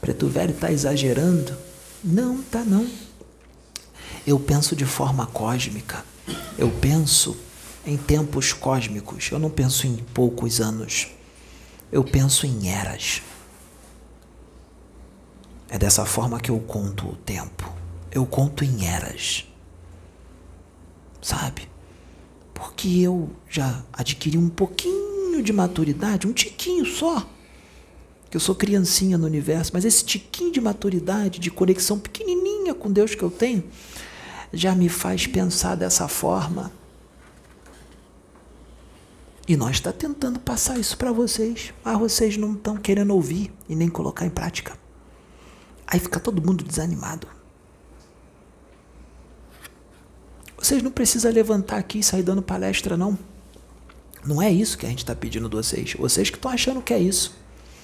Preto 0.00 0.28
Velho 0.28 0.52
está 0.52 0.72
exagerando? 0.72 1.56
Não, 2.02 2.42
tá 2.42 2.64
não. 2.64 2.88
Eu 4.26 4.38
penso 4.38 4.74
de 4.74 4.86
forma 4.86 5.26
cósmica. 5.26 6.04
Eu 6.56 6.70
penso 6.70 7.36
em 7.84 7.96
tempos 7.96 8.52
cósmicos. 8.52 9.30
Eu 9.30 9.38
não 9.38 9.50
penso 9.50 9.86
em 9.86 9.96
poucos 9.96 10.60
anos. 10.60 11.08
Eu 11.92 12.04
penso 12.04 12.46
em 12.46 12.68
eras. 12.68 13.22
É 15.68 15.78
dessa 15.78 16.04
forma 16.04 16.40
que 16.40 16.50
eu 16.50 16.58
conto 16.60 17.08
o 17.08 17.16
tempo. 17.16 17.72
Eu 18.10 18.26
conto 18.26 18.64
em 18.64 18.86
eras. 18.86 19.46
Sabe? 21.20 21.68
Porque 22.54 23.00
eu 23.00 23.30
já 23.48 23.84
adquiri 23.92 24.36
um 24.36 24.48
pouquinho 24.48 25.42
de 25.42 25.52
maturidade, 25.52 26.26
um 26.26 26.32
tiquinho 26.32 26.84
só. 26.84 27.28
Que 28.30 28.36
eu 28.36 28.40
sou 28.40 28.54
criancinha 28.54 29.18
no 29.18 29.26
universo, 29.26 29.72
mas 29.74 29.84
esse 29.84 30.04
tiquinho 30.04 30.52
de 30.52 30.60
maturidade, 30.60 31.40
de 31.40 31.50
conexão 31.50 31.98
pequenininha 31.98 32.72
com 32.72 32.90
Deus 32.90 33.14
que 33.14 33.22
eu 33.22 33.30
tenho, 33.30 33.64
já 34.52 34.74
me 34.74 34.88
faz 34.88 35.26
pensar 35.26 35.74
dessa 35.74 36.06
forma 36.08 36.72
e 39.50 39.56
nós 39.56 39.72
está 39.72 39.92
tentando 39.92 40.38
passar 40.38 40.78
isso 40.78 40.96
para 40.96 41.10
vocês, 41.10 41.74
mas 41.82 41.98
vocês 41.98 42.36
não 42.36 42.52
estão 42.52 42.76
querendo 42.76 43.12
ouvir 43.12 43.52
e 43.68 43.74
nem 43.74 43.88
colocar 43.88 44.24
em 44.24 44.30
prática. 44.30 44.78
Aí 45.84 45.98
fica 45.98 46.20
todo 46.20 46.40
mundo 46.40 46.62
desanimado. 46.62 47.26
Vocês 50.56 50.80
não 50.84 50.92
precisam 50.92 51.32
levantar 51.32 51.78
aqui 51.78 51.98
e 51.98 52.02
sair 52.04 52.22
dando 52.22 52.40
palestra, 52.40 52.96
não. 52.96 53.18
Não 54.24 54.40
é 54.40 54.52
isso 54.52 54.78
que 54.78 54.86
a 54.86 54.88
gente 54.88 54.98
está 54.98 55.16
pedindo 55.16 55.48
de 55.48 55.56
vocês. 55.56 55.94
Vocês 55.94 56.30
que 56.30 56.36
estão 56.36 56.52
achando 56.52 56.80
que 56.80 56.94
é 56.94 57.00
isso. 57.00 57.34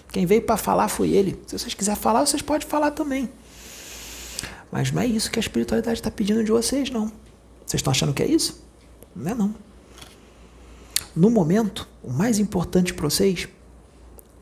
Quem 0.09 0.25
veio 0.27 0.42
para 0.42 0.57
falar 0.57 0.88
foi 0.88 1.11
ele. 1.11 1.40
Se 1.47 1.59
vocês 1.59 1.75
quiserem 1.75 2.01
falar, 2.01 2.27
vocês 2.27 2.42
podem 2.42 2.66
falar 2.66 2.90
também. 2.92 3.29
Mas 4.71 4.90
não 4.90 5.03
é 5.03 5.07
isso 5.07 5.31
que 5.31 5.38
a 5.38 5.40
espiritualidade 5.40 5.99
está 5.99 6.11
pedindo 6.11 6.42
de 6.42 6.51
vocês, 6.51 6.90
não. 6.90 7.07
Vocês 7.66 7.81
estão 7.81 7.90
achando 7.90 8.14
que 8.14 8.23
é 8.23 8.27
isso? 8.27 8.62
Não 9.14 9.31
é 9.31 9.35
não. 9.35 9.55
No 11.14 11.31
momento, 11.31 11.88
o 12.03 12.12
mais 12.12 12.38
importante 12.38 12.92
para 12.92 13.09
vocês 13.09 13.49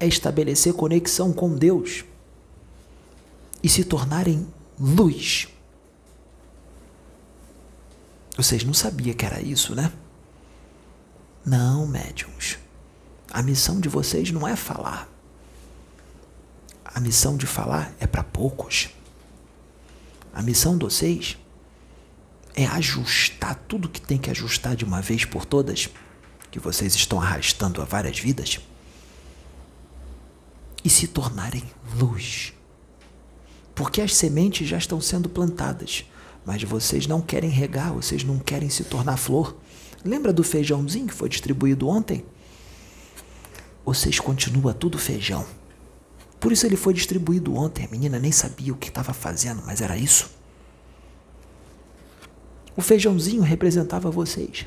é 0.01 0.07
estabelecer 0.07 0.75
conexão 0.75 1.33
com 1.33 1.55
Deus 1.55 2.05
e 3.63 3.69
se 3.69 3.85
tornarem 3.85 4.47
luz. 4.79 5.49
Vocês 8.37 8.65
não 8.65 8.75
sabiam 8.75 9.15
que 9.15 9.25
era 9.25 9.41
isso, 9.41 9.75
né? 9.75 9.93
Não, 11.47 11.87
médiums. 11.87 12.59
A 13.31 13.43
missão 13.43 13.81
de 13.81 13.89
vocês 13.89 14.31
não 14.33 14.47
é 14.47 14.57
falar. 14.57 15.09
A 16.95 17.01
missão 17.01 17.37
de 17.37 17.45
falar 17.45 17.93
é 17.99 18.07
para 18.07 18.23
poucos. 18.23 18.89
A 20.33 20.41
missão 20.41 20.79
de 20.79 20.85
vocês 20.85 21.37
é 22.55 22.67
ajustar 22.67 23.57
tudo 23.67 23.89
que 23.89 24.01
tem 24.01 24.17
que 24.17 24.31
ajustar 24.31 24.77
de 24.77 24.85
uma 24.85 25.03
vez 25.03 25.25
por 25.25 25.45
todas 25.45 25.89
que 26.53 26.61
vocês 26.61 26.95
estão 26.95 27.21
arrastando 27.21 27.83
a 27.83 27.85
várias 27.85 28.21
vidas 28.21 28.61
e 30.85 30.89
se 30.89 31.09
tornarem 31.09 31.65
luz. 31.97 32.53
Porque 33.75 34.01
as 34.01 34.15
sementes 34.15 34.69
já 34.69 34.79
estão 34.79 35.01
sendo 35.01 35.29
plantadas, 35.29 36.05
mas 36.47 36.63
vocês 36.63 37.09
não 37.09 37.21
querem 37.21 37.51
regar, 37.51 37.93
vocês 37.93 38.23
não 38.23 38.39
querem 38.39 38.71
se 38.71 38.85
tornar 38.85 39.17
flor. 39.17 39.57
Lembra 40.05 40.33
do 40.33 40.45
feijãozinho 40.45 41.09
que 41.09 41.15
foi 41.15 41.29
distribuído 41.29 41.89
ontem? 41.89 42.25
Vocês 43.85 44.21
continuam 44.21 44.73
tudo 44.75 44.97
feijão. 44.97 45.45
Por 46.45 46.53
isso 46.53 46.67
ele 46.67 46.77
foi 46.77 46.93
distribuído 46.93 47.55
ontem. 47.55 47.87
A 47.87 47.89
menina 47.89 48.19
nem 48.19 48.31
sabia 48.31 48.71
o 48.71 48.77
que 48.77 48.89
estava 48.89 49.15
fazendo, 49.15 49.63
mas 49.65 49.81
era 49.81 49.97
isso. 49.97 50.31
O 52.77 52.83
feijãozinho 52.83 53.41
representava 53.41 54.11
vocês. 54.11 54.67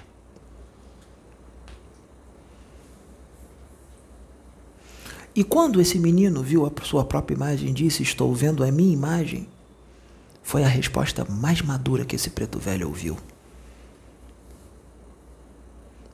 E 5.35 5.43
quando 5.43 5.79
esse 5.79 5.99
menino 5.99 6.41
viu 6.41 6.65
a 6.65 6.71
sua 6.83 7.05
própria 7.05 7.35
imagem 7.35 7.69
e 7.69 7.73
disse: 7.73 8.01
Estou 8.01 8.33
vendo 8.33 8.63
a 8.63 8.71
minha 8.71 8.91
imagem, 8.91 9.47
foi 10.41 10.63
a 10.63 10.67
resposta 10.67 11.27
mais 11.29 11.61
madura 11.61 12.05
que 12.05 12.15
esse 12.15 12.31
preto 12.31 12.57
velho 12.57 12.87
ouviu. 12.87 13.15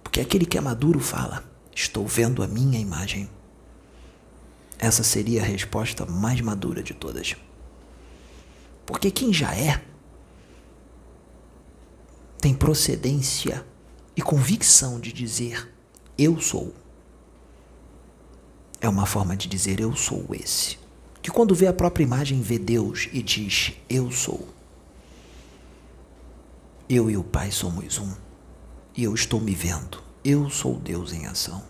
Porque 0.03 0.19
aquele 0.19 0.45
que 0.45 0.57
é 0.57 0.61
maduro 0.61 0.99
fala: 0.99 1.41
Estou 1.73 2.05
vendo 2.05 2.43
a 2.43 2.47
minha 2.47 2.77
imagem. 2.77 3.29
Essa 4.77 5.03
seria 5.03 5.41
a 5.41 5.45
resposta 5.45 6.05
mais 6.05 6.41
madura 6.41 6.83
de 6.83 6.93
todas. 6.93 7.35
Porque 8.85 9.09
quem 9.09 9.31
já 9.33 9.55
é 9.55 9.81
tem 12.39 12.53
procedência 12.53 13.65
e 14.15 14.21
convicção 14.21 14.99
de 14.99 15.13
dizer: 15.13 15.73
Eu 16.17 16.39
sou 16.41 16.73
é 18.83 18.89
uma 18.89 19.05
forma 19.05 19.37
de 19.37 19.47
dizer 19.47 19.79
eu 19.79 19.95
sou 19.95 20.25
esse. 20.33 20.77
Que 21.21 21.31
quando 21.31 21.55
vê 21.55 21.67
a 21.67 21.73
própria 21.73 22.03
imagem, 22.03 22.41
vê 22.41 22.59
Deus 22.59 23.07
e 23.13 23.23
diz 23.23 23.71
eu 23.89 24.11
sou. 24.11 24.45
Eu 26.89 27.09
e 27.09 27.15
o 27.15 27.23
Pai 27.23 27.49
somos 27.49 27.97
um. 27.97 28.13
E 28.93 29.05
eu 29.05 29.15
estou 29.15 29.39
me 29.39 29.55
vendo. 29.55 30.03
Eu 30.21 30.49
sou 30.49 30.75
Deus 30.75 31.13
em 31.13 31.25
ação. 31.25 31.63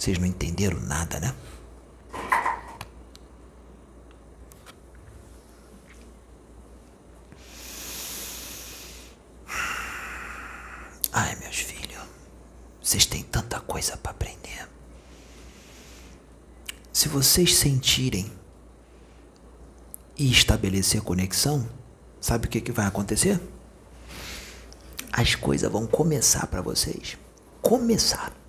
Vocês 0.00 0.16
não 0.16 0.26
entenderam 0.26 0.80
nada, 0.80 1.20
né? 1.20 1.34
Ai, 11.12 11.36
meus 11.36 11.56
filhos, 11.56 12.02
vocês 12.82 13.04
têm 13.04 13.22
tanta 13.22 13.60
coisa 13.60 13.94
para 13.98 14.12
aprender. 14.12 14.66
Se 16.90 17.06
vocês 17.06 17.54
sentirem 17.56 18.32
e 20.16 20.32
estabelecer 20.32 21.02
conexão, 21.02 21.68
sabe 22.18 22.46
o 22.46 22.48
que, 22.48 22.62
que 22.62 22.72
vai 22.72 22.86
acontecer? 22.86 23.38
As 25.12 25.34
coisas 25.34 25.70
vão 25.70 25.86
começar 25.86 26.46
para 26.46 26.62
vocês. 26.62 27.18
Começar. 27.60 28.39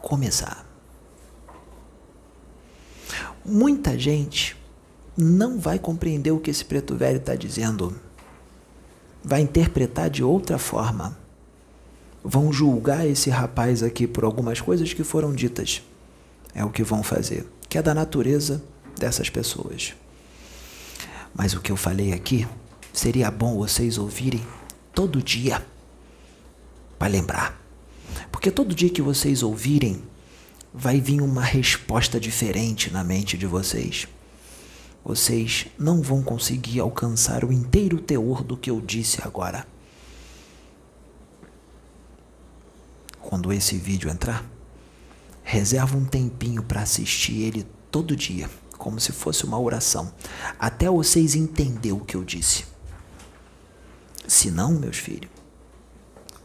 Começar. 0.00 0.66
Muita 3.44 3.98
gente 3.98 4.56
não 5.16 5.58
vai 5.58 5.78
compreender 5.78 6.30
o 6.30 6.38
que 6.38 6.50
esse 6.50 6.64
preto 6.64 6.94
velho 6.94 7.18
está 7.18 7.34
dizendo 7.34 7.98
vai 9.24 9.40
interpretar 9.40 10.08
de 10.08 10.22
outra 10.22 10.58
forma. 10.58 11.18
Vão 12.22 12.52
julgar 12.52 13.06
esse 13.06 13.30
rapaz 13.30 13.82
aqui 13.82 14.06
por 14.06 14.24
algumas 14.24 14.60
coisas 14.60 14.92
que 14.92 15.04
foram 15.04 15.34
ditas. 15.34 15.82
É 16.54 16.64
o 16.64 16.70
que 16.70 16.82
vão 16.82 17.02
fazer, 17.02 17.46
que 17.68 17.78
é 17.78 17.82
da 17.82 17.94
natureza 17.94 18.62
dessas 18.98 19.28
pessoas. 19.28 19.94
Mas 21.34 21.54
o 21.54 21.60
que 21.60 21.70
eu 21.70 21.76
falei 21.76 22.12
aqui 22.12 22.46
seria 22.92 23.30
bom 23.30 23.56
vocês 23.56 23.98
ouvirem 23.98 24.44
todo 24.92 25.22
dia 25.22 25.64
para 26.98 27.08
lembrar. 27.08 27.67
Porque 28.30 28.50
todo 28.50 28.74
dia 28.74 28.90
que 28.90 29.02
vocês 29.02 29.42
ouvirem, 29.42 30.02
vai 30.72 31.00
vir 31.00 31.20
uma 31.20 31.42
resposta 31.42 32.20
diferente 32.20 32.90
na 32.90 33.02
mente 33.02 33.38
de 33.38 33.46
vocês 33.46 34.06
vocês 35.08 35.66
não 35.78 36.02
vão 36.02 36.22
conseguir 36.22 36.80
alcançar 36.80 37.42
o 37.42 37.50
inteiro 37.50 37.98
teor 37.98 38.44
do 38.44 38.58
que 38.58 38.70
eu 38.70 38.78
disse 38.78 39.22
agora. 39.22 39.66
Quando 43.18 43.50
esse 43.50 43.78
vídeo 43.78 44.10
entrar, 44.10 44.44
reserva 45.42 45.96
um 45.96 46.04
tempinho 46.04 46.62
para 46.62 46.82
assistir 46.82 47.42
ele 47.42 47.66
todo 47.90 48.14
dia, 48.14 48.50
como 48.76 49.00
se 49.00 49.12
fosse 49.12 49.44
uma 49.44 49.58
oração, 49.58 50.12
até 50.58 50.90
vocês 50.90 51.34
entenderem 51.34 51.92
o 51.92 52.04
que 52.04 52.14
eu 52.14 52.22
disse. 52.22 52.66
Se 54.26 54.50
não, 54.50 54.72
meus 54.72 54.98
filhos, 54.98 55.30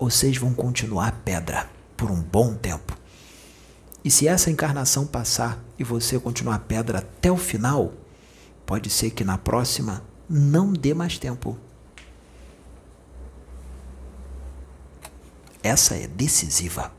vocês 0.03 0.37
vão 0.37 0.53
continuar 0.53 1.21
pedra 1.23 1.69
por 1.97 2.11
um 2.11 2.21
bom 2.21 2.55
tempo. 2.55 2.97
E 4.03 4.11
se 4.11 4.27
essa 4.27 4.51
encarnação 4.51 5.05
passar 5.05 5.63
e 5.79 5.83
você 5.83 6.19
continuar 6.19 6.59
pedra 6.59 6.99
até 6.99 7.31
o 7.31 7.37
final, 7.37 7.93
Pode 8.65 8.89
ser 8.89 9.11
que 9.11 9.23
na 9.23 9.37
próxima 9.37 10.03
não 10.29 10.71
dê 10.71 10.93
mais 10.93 11.17
tempo. 11.17 11.57
Essa 15.61 15.95
é 15.95 16.07
decisiva. 16.07 16.91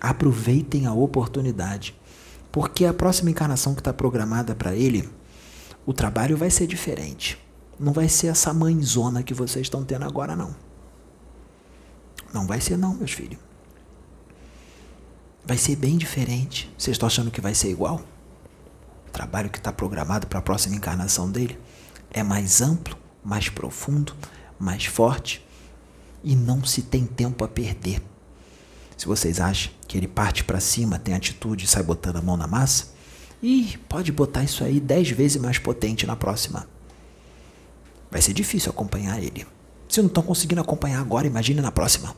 Aproveitem 0.00 0.86
a 0.86 0.92
oportunidade, 0.92 1.94
porque 2.52 2.84
a 2.84 2.94
próxima 2.94 3.30
encarnação 3.30 3.74
que 3.74 3.80
está 3.80 3.92
programada 3.92 4.54
para 4.54 4.74
ele, 4.74 5.08
o 5.84 5.92
trabalho 5.92 6.36
vai 6.36 6.50
ser 6.50 6.66
diferente. 6.66 7.38
Não 7.78 7.92
vai 7.92 8.08
ser 8.08 8.28
essa 8.28 8.52
mãezona 8.52 9.22
que 9.22 9.34
vocês 9.34 9.66
estão 9.66 9.84
tendo 9.84 10.04
agora, 10.04 10.34
não. 10.34 10.54
Não 12.32 12.46
vai 12.46 12.60
ser, 12.60 12.76
não, 12.76 12.94
meus 12.94 13.12
filhos. 13.12 13.38
Vai 15.44 15.56
ser 15.56 15.76
bem 15.76 15.96
diferente. 15.96 16.72
Vocês 16.76 16.94
estão 16.94 17.06
achando 17.06 17.30
que 17.30 17.40
vai 17.40 17.54
ser 17.54 17.70
igual? 17.70 18.02
o 19.08 19.10
trabalho 19.10 19.50
que 19.50 19.58
está 19.58 19.72
programado 19.72 20.26
para 20.26 20.38
a 20.38 20.42
próxima 20.42 20.76
encarnação 20.76 21.30
dele 21.30 21.58
é 22.10 22.22
mais 22.22 22.60
amplo, 22.60 22.96
mais 23.24 23.48
profundo, 23.48 24.14
mais 24.58 24.84
forte 24.84 25.44
e 26.22 26.36
não 26.36 26.64
se 26.64 26.82
tem 26.82 27.06
tempo 27.06 27.42
a 27.44 27.48
perder. 27.48 28.02
Se 28.96 29.06
vocês 29.06 29.40
acham 29.40 29.72
que 29.86 29.96
ele 29.96 30.08
parte 30.08 30.44
para 30.44 30.60
cima, 30.60 30.98
tem 30.98 31.14
atitude 31.14 31.64
e 31.64 31.68
sai 31.68 31.82
botando 31.82 32.16
a 32.16 32.22
mão 32.22 32.36
na 32.36 32.46
massa, 32.46 32.88
e 33.40 33.78
pode 33.88 34.10
botar 34.10 34.42
isso 34.42 34.64
aí 34.64 34.80
dez 34.80 35.08
vezes 35.10 35.40
mais 35.40 35.58
potente 35.58 36.06
na 36.06 36.16
próxima. 36.16 36.68
Vai 38.10 38.22
ser 38.22 38.32
difícil 38.32 38.70
acompanhar 38.70 39.22
ele. 39.22 39.46
Se 39.88 40.00
não 40.00 40.08
estão 40.08 40.22
conseguindo 40.22 40.60
acompanhar 40.60 41.00
agora, 41.00 41.26
imagine 41.26 41.60
na 41.60 41.72
próxima. 41.72 42.14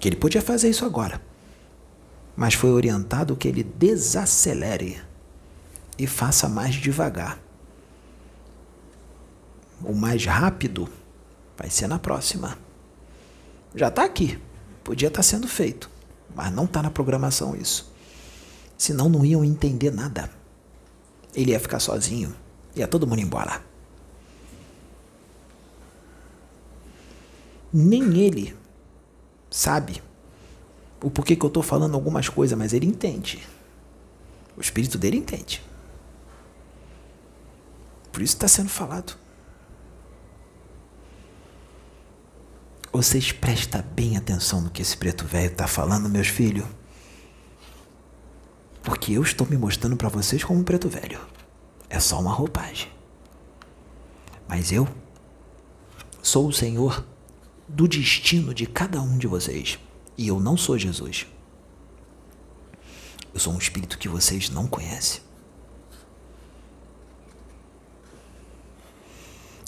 que 0.00 0.08
ele 0.08 0.16
podia 0.16 0.40
fazer 0.40 0.70
isso 0.70 0.86
agora, 0.86 1.20
mas 2.34 2.54
foi 2.54 2.70
orientado 2.70 3.36
que 3.36 3.46
ele 3.46 3.62
desacelere 3.62 5.00
e 5.98 6.06
faça 6.06 6.48
mais 6.48 6.74
devagar. 6.74 7.38
O 9.84 9.94
mais 9.94 10.24
rápido 10.24 10.88
vai 11.56 11.68
ser 11.68 11.86
na 11.86 11.98
próxima. 11.98 12.56
Já 13.74 13.88
está 13.88 14.04
aqui, 14.04 14.40
podia 14.82 15.08
estar 15.08 15.18
tá 15.18 15.22
sendo 15.22 15.46
feito, 15.46 15.90
mas 16.34 16.50
não 16.50 16.64
está 16.64 16.82
na 16.82 16.90
programação 16.90 17.54
isso. 17.54 17.89
Senão 18.80 19.10
não 19.10 19.26
iam 19.26 19.44
entender 19.44 19.90
nada. 19.90 20.30
Ele 21.34 21.50
ia 21.50 21.60
ficar 21.60 21.80
sozinho, 21.80 22.34
ia 22.74 22.88
todo 22.88 23.06
mundo 23.06 23.20
embora. 23.20 23.62
Nem 27.70 28.18
ele 28.18 28.56
sabe 29.50 30.02
o 31.02 31.10
porquê 31.10 31.36
que 31.36 31.44
eu 31.44 31.48
estou 31.48 31.62
falando 31.62 31.94
algumas 31.94 32.30
coisas, 32.30 32.56
mas 32.56 32.72
ele 32.72 32.86
entende. 32.86 33.46
O 34.56 34.62
espírito 34.62 34.96
dele 34.96 35.18
entende. 35.18 35.62
Por 38.10 38.22
isso 38.22 38.32
está 38.34 38.48
sendo 38.48 38.70
falado. 38.70 39.14
Vocês 42.90 43.30
prestem 43.30 43.82
bem 43.94 44.16
atenção 44.16 44.62
no 44.62 44.70
que 44.70 44.80
esse 44.80 44.96
preto 44.96 45.26
velho 45.26 45.52
está 45.52 45.66
falando, 45.66 46.08
meus 46.08 46.28
filhos. 46.28 46.79
Porque 48.90 49.12
eu 49.12 49.22
estou 49.22 49.46
me 49.46 49.56
mostrando 49.56 49.96
para 49.96 50.08
vocês 50.08 50.42
como 50.42 50.58
um 50.58 50.64
preto 50.64 50.88
velho. 50.88 51.20
É 51.88 52.00
só 52.00 52.20
uma 52.20 52.32
roupagem. 52.32 52.88
Mas 54.48 54.72
eu 54.72 54.88
sou 56.20 56.48
o 56.48 56.52
Senhor 56.52 57.06
do 57.68 57.86
destino 57.86 58.52
de 58.52 58.66
cada 58.66 59.00
um 59.00 59.16
de 59.16 59.28
vocês. 59.28 59.78
E 60.18 60.26
eu 60.26 60.40
não 60.40 60.56
sou 60.56 60.76
Jesus. 60.76 61.24
Eu 63.32 63.38
sou 63.38 63.52
um 63.52 63.58
espírito 63.58 63.96
que 63.96 64.08
vocês 64.08 64.50
não 64.50 64.66
conhecem. 64.66 65.20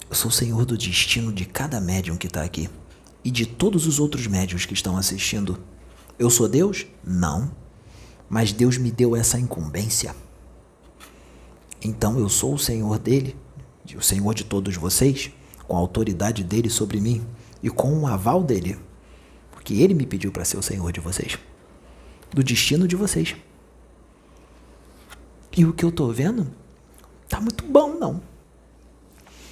Eu 0.09 0.15
sou 0.17 0.27
o 0.27 0.33
Senhor 0.33 0.65
do 0.65 0.77
destino 0.77 1.31
de 1.31 1.45
cada 1.45 1.79
médium 1.79 2.17
que 2.17 2.27
está 2.27 2.43
aqui 2.43 2.69
e 3.23 3.31
de 3.31 3.45
todos 3.45 3.87
os 3.87 3.99
outros 3.99 4.27
médiums 4.27 4.65
que 4.65 4.73
estão 4.73 4.97
assistindo. 4.97 5.63
Eu 6.19 6.29
sou 6.29 6.49
Deus? 6.49 6.85
Não. 7.01 7.62
Mas 8.33 8.51
Deus 8.51 8.79
me 8.79 8.91
deu 8.91 9.15
essa 9.15 9.37
incumbência. 9.37 10.15
Então 11.79 12.17
eu 12.17 12.27
sou 12.27 12.55
o 12.55 12.57
Senhor 12.57 12.97
dele, 12.97 13.37
o 13.95 14.01
Senhor 14.01 14.33
de 14.33 14.43
todos 14.43 14.75
vocês, 14.75 15.29
com 15.67 15.75
a 15.75 15.79
autoridade 15.79 16.43
dele 16.43 16.67
sobre 16.67 16.99
mim 16.99 17.23
e 17.61 17.69
com 17.69 17.95
o 17.95 18.07
aval 18.07 18.41
dele, 18.41 18.79
porque 19.51 19.75
ele 19.75 19.93
me 19.93 20.07
pediu 20.07 20.31
para 20.31 20.43
ser 20.45 20.57
o 20.57 20.63
Senhor 20.63 20.91
de 20.91 20.99
vocês, 20.99 21.37
do 22.31 22.43
destino 22.43 22.87
de 22.87 22.95
vocês. 22.95 23.35
E 25.55 25.63
o 25.63 25.71
que 25.71 25.85
eu 25.85 25.91
tô 25.91 26.07
vendo 26.11 26.51
tá 27.29 27.39
muito 27.39 27.63
bom, 27.63 27.93
não. 27.99 28.19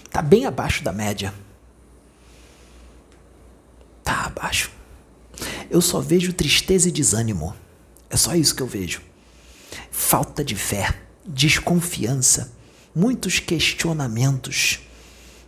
Tá 0.10 0.24
bem 0.24 0.48
abaixo 0.48 0.84
da 0.84 0.92
média. 0.92 1.32
Tá 4.04 4.26
abaixo. 4.26 4.72
Eu 5.70 5.82
só 5.82 6.00
vejo 6.00 6.34
tristeza 6.34 6.90
e 6.90 6.92
desânimo. 6.92 7.54
É 8.12 8.18
só 8.18 8.36
isso 8.36 8.54
que 8.54 8.62
eu 8.62 8.68
vejo. 8.68 9.02
Falta 9.90 10.44
de 10.44 10.54
fé, 10.54 10.94
desconfiança, 11.26 12.52
muitos 12.94 13.40
questionamentos, 13.40 14.82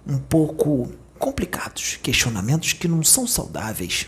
um 0.07 0.17
pouco 0.17 0.89
complicados, 1.19 1.97
questionamentos 2.01 2.71
que 2.71 2.87
não 2.87 3.03
são 3.03 3.27
saudáveis. 3.27 4.07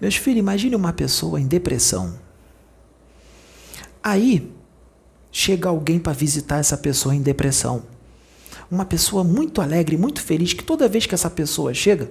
Meus 0.00 0.16
filhos, 0.16 0.40
imagine 0.40 0.74
uma 0.74 0.92
pessoa 0.92 1.40
em 1.40 1.46
depressão. 1.46 2.18
Aí 4.02 4.52
chega 5.30 5.68
alguém 5.68 6.00
para 6.00 6.12
visitar 6.12 6.58
essa 6.58 6.76
pessoa 6.76 7.14
em 7.14 7.22
depressão. 7.22 7.91
Uma 8.72 8.86
pessoa 8.86 9.22
muito 9.22 9.60
alegre, 9.60 9.98
muito 9.98 10.22
feliz, 10.22 10.54
que 10.54 10.64
toda 10.64 10.88
vez 10.88 11.04
que 11.04 11.14
essa 11.14 11.28
pessoa 11.28 11.74
chega, 11.74 12.10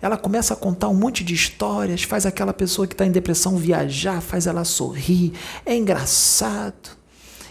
ela 0.00 0.16
começa 0.16 0.54
a 0.54 0.56
contar 0.56 0.88
um 0.88 0.94
monte 0.94 1.22
de 1.22 1.34
histórias, 1.34 2.02
faz 2.02 2.24
aquela 2.24 2.54
pessoa 2.54 2.86
que 2.86 2.94
está 2.94 3.04
em 3.04 3.10
depressão 3.10 3.58
viajar, 3.58 4.22
faz 4.22 4.46
ela 4.46 4.64
sorrir, 4.64 5.34
é 5.66 5.76
engraçado. 5.76 6.96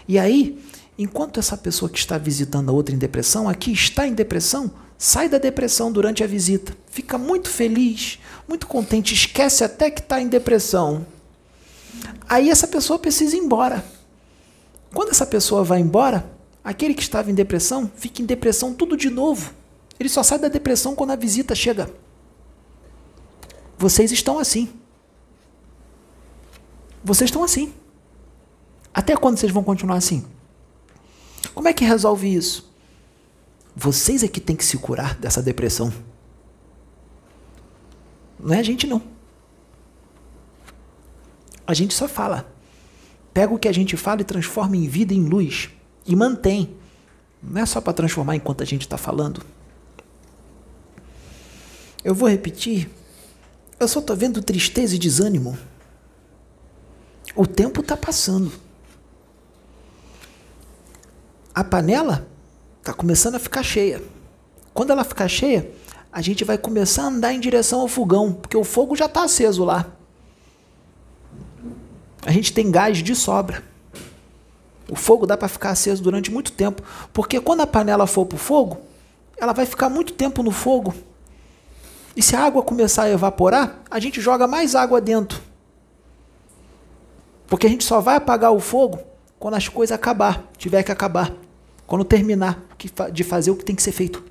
E 0.08 0.18
aí, 0.18 0.58
enquanto 0.98 1.38
essa 1.38 1.56
pessoa 1.56 1.88
que 1.88 1.98
está 1.98 2.18
visitando 2.18 2.70
a 2.70 2.72
outra 2.72 2.92
em 2.92 2.98
depressão, 2.98 3.48
aqui 3.48 3.70
está 3.70 4.08
em 4.08 4.12
depressão, 4.12 4.68
sai 4.98 5.28
da 5.28 5.38
depressão 5.38 5.92
durante 5.92 6.24
a 6.24 6.26
visita, 6.26 6.76
fica 6.90 7.16
muito 7.16 7.48
feliz, 7.48 8.18
muito 8.48 8.66
contente, 8.66 9.14
esquece 9.14 9.62
até 9.62 9.88
que 9.88 10.00
está 10.00 10.20
em 10.20 10.26
depressão. 10.26 11.06
Aí 12.28 12.50
essa 12.50 12.66
pessoa 12.66 12.98
precisa 12.98 13.36
ir 13.36 13.38
embora. 13.38 13.84
Quando 14.92 15.10
essa 15.10 15.26
pessoa 15.26 15.62
vai 15.62 15.78
embora, 15.78 16.37
aquele 16.68 16.92
que 16.92 17.00
estava 17.00 17.30
em 17.30 17.34
depressão 17.34 17.90
fica 17.96 18.20
em 18.20 18.26
depressão 18.26 18.74
tudo 18.74 18.94
de 18.94 19.08
novo. 19.08 19.54
Ele 19.98 20.06
só 20.10 20.22
sai 20.22 20.38
da 20.38 20.48
depressão 20.48 20.94
quando 20.94 21.12
a 21.12 21.16
visita 21.16 21.54
chega. 21.54 21.90
Vocês 23.78 24.12
estão 24.12 24.38
assim. 24.38 24.68
Vocês 27.02 27.28
estão 27.30 27.42
assim. 27.42 27.72
Até 28.92 29.16
quando 29.16 29.38
vocês 29.38 29.50
vão 29.50 29.64
continuar 29.64 29.96
assim? 29.96 30.26
Como 31.54 31.66
é 31.66 31.72
que 31.72 31.86
resolve 31.86 32.34
isso? 32.34 32.70
Vocês 33.74 34.22
é 34.22 34.28
que 34.28 34.38
tem 34.40 34.54
que 34.54 34.64
se 34.64 34.76
curar 34.76 35.14
dessa 35.14 35.40
depressão. 35.40 35.90
Não 38.38 38.54
é 38.54 38.58
a 38.58 38.62
gente 38.62 38.86
não. 38.86 39.00
A 41.66 41.72
gente 41.72 41.94
só 41.94 42.06
fala. 42.06 42.52
Pega 43.32 43.54
o 43.54 43.58
que 43.58 43.68
a 43.68 43.72
gente 43.72 43.96
fala 43.96 44.20
e 44.20 44.24
transforma 44.24 44.76
em 44.76 44.86
vida 44.86 45.14
em 45.14 45.24
luz 45.24 45.70
e 46.08 46.16
mantém. 46.16 46.74
Não 47.42 47.60
é 47.60 47.66
só 47.66 47.80
para 47.80 47.92
transformar 47.92 48.34
enquanto 48.34 48.62
a 48.62 48.66
gente 48.66 48.82
está 48.82 48.96
falando. 48.96 49.42
Eu 52.02 52.14
vou 52.14 52.28
repetir 52.28 52.90
eu 53.80 53.86
só 53.86 54.00
estou 54.00 54.16
vendo 54.16 54.42
tristeza 54.42 54.96
e 54.96 54.98
desânimo. 54.98 55.56
O 57.34 57.46
tempo 57.46 57.80
está 57.80 57.96
passando. 57.96 58.50
A 61.54 61.62
panela 61.62 62.26
está 62.80 62.92
começando 62.92 63.36
a 63.36 63.38
ficar 63.38 63.62
cheia. 63.62 64.02
Quando 64.74 64.90
ela 64.90 65.04
ficar 65.04 65.28
cheia, 65.28 65.70
a 66.12 66.20
gente 66.20 66.44
vai 66.44 66.58
começar 66.58 67.04
a 67.04 67.06
andar 67.06 67.32
em 67.32 67.40
direção 67.40 67.80
ao 67.80 67.88
fogão, 67.88 68.32
porque 68.32 68.56
o 68.56 68.64
fogo 68.64 68.96
já 68.96 69.06
está 69.06 69.22
aceso 69.22 69.64
lá. 69.64 69.86
A 72.26 72.32
gente 72.32 72.52
tem 72.52 72.70
gás 72.70 72.98
de 72.98 73.14
sobra. 73.14 73.62
O 74.90 74.96
fogo 74.96 75.26
dá 75.26 75.36
para 75.36 75.48
ficar 75.48 75.70
aceso 75.70 76.02
durante 76.02 76.30
muito 76.30 76.52
tempo, 76.52 76.82
porque 77.12 77.40
quando 77.40 77.60
a 77.60 77.66
panela 77.66 78.06
for 78.06 78.24
para 78.24 78.36
o 78.36 78.38
fogo, 78.38 78.78
ela 79.36 79.52
vai 79.52 79.66
ficar 79.66 79.88
muito 79.88 80.12
tempo 80.14 80.42
no 80.42 80.50
fogo 80.50 80.94
e 82.18 82.22
se 82.22 82.34
a 82.34 82.44
água 82.44 82.64
começar 82.64 83.04
a 83.04 83.10
evaporar, 83.10 83.80
a 83.88 84.00
gente 84.00 84.20
joga 84.20 84.48
mais 84.48 84.74
água 84.74 85.00
dentro. 85.00 85.40
Porque 87.46 87.64
a 87.64 87.70
gente 87.70 87.84
só 87.84 88.00
vai 88.00 88.16
apagar 88.16 88.50
o 88.50 88.58
fogo 88.58 88.98
quando 89.38 89.54
as 89.54 89.68
coisas 89.68 89.94
acabar, 89.94 90.50
tiver 90.58 90.82
que 90.82 90.90
acabar, 90.90 91.32
quando 91.86 92.04
terminar 92.04 92.60
de 93.12 93.22
fazer 93.22 93.52
o 93.52 93.56
que 93.56 93.64
tem 93.64 93.76
que 93.76 93.84
ser 93.84 93.92
feito. 93.92 94.24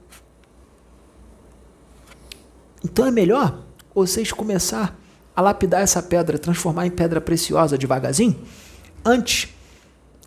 Então 2.84 3.06
é 3.06 3.12
melhor 3.12 3.64
vocês 3.96 4.34
começar 4.34 4.94
a 5.34 5.42
lapidar 5.42 5.82
essa 5.82 6.04
pedra, 6.04 6.38
transformar 6.38 6.86
em 6.86 6.92
pedra 6.92 7.22
preciosa 7.22 7.78
devagarzinho, 7.78 8.38
antes 9.06 9.48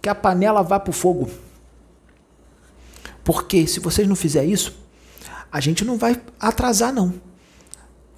que 0.01 0.09
a 0.09 0.15
panela 0.15 0.63
vá 0.63 0.79
para 0.81 0.91
o 0.91 0.95
fogo. 0.95 1.31
Porque 3.25 3.67
se 3.67 3.81
vocês 3.81 4.09
não 4.09 4.17
fizerem 4.17 4.51
isso, 4.51 4.77
a 5.53 5.61
gente 5.61 5.85
não 5.85 5.99
vai 5.99 6.21
atrasar 6.39 6.93
não. 6.93 7.15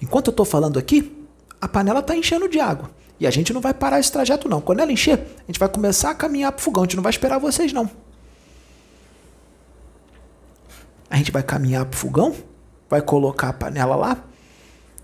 Enquanto 0.01 0.27
eu 0.27 0.31
estou 0.31 0.45
falando 0.45 0.79
aqui, 0.79 1.25
a 1.59 1.67
panela 1.67 1.99
está 1.99 2.15
enchendo 2.15 2.47
de 2.47 2.59
água. 2.59 2.91
E 3.19 3.27
a 3.27 3.31
gente 3.31 3.53
não 3.53 3.61
vai 3.61 3.73
parar 3.73 3.99
esse 3.99 4.11
trajeto, 4.11 4.49
não. 4.49 4.59
Quando 4.59 4.79
ela 4.79 4.91
encher, 4.91 5.19
a 5.37 5.45
gente 5.47 5.59
vai 5.59 5.69
começar 5.69 6.11
a 6.11 6.15
caminhar 6.15 6.51
para 6.51 6.59
o 6.59 6.63
fogão. 6.63 6.83
A 6.83 6.85
gente 6.85 6.95
não 6.95 7.03
vai 7.03 7.11
esperar 7.11 7.39
vocês, 7.39 7.71
não. 7.71 7.89
A 11.09 11.15
gente 11.17 11.31
vai 11.31 11.43
caminhar 11.43 11.85
para 11.85 11.95
o 11.95 11.99
fogão, 11.99 12.35
vai 12.89 13.01
colocar 13.01 13.49
a 13.49 13.53
panela 13.53 13.95
lá 13.95 14.23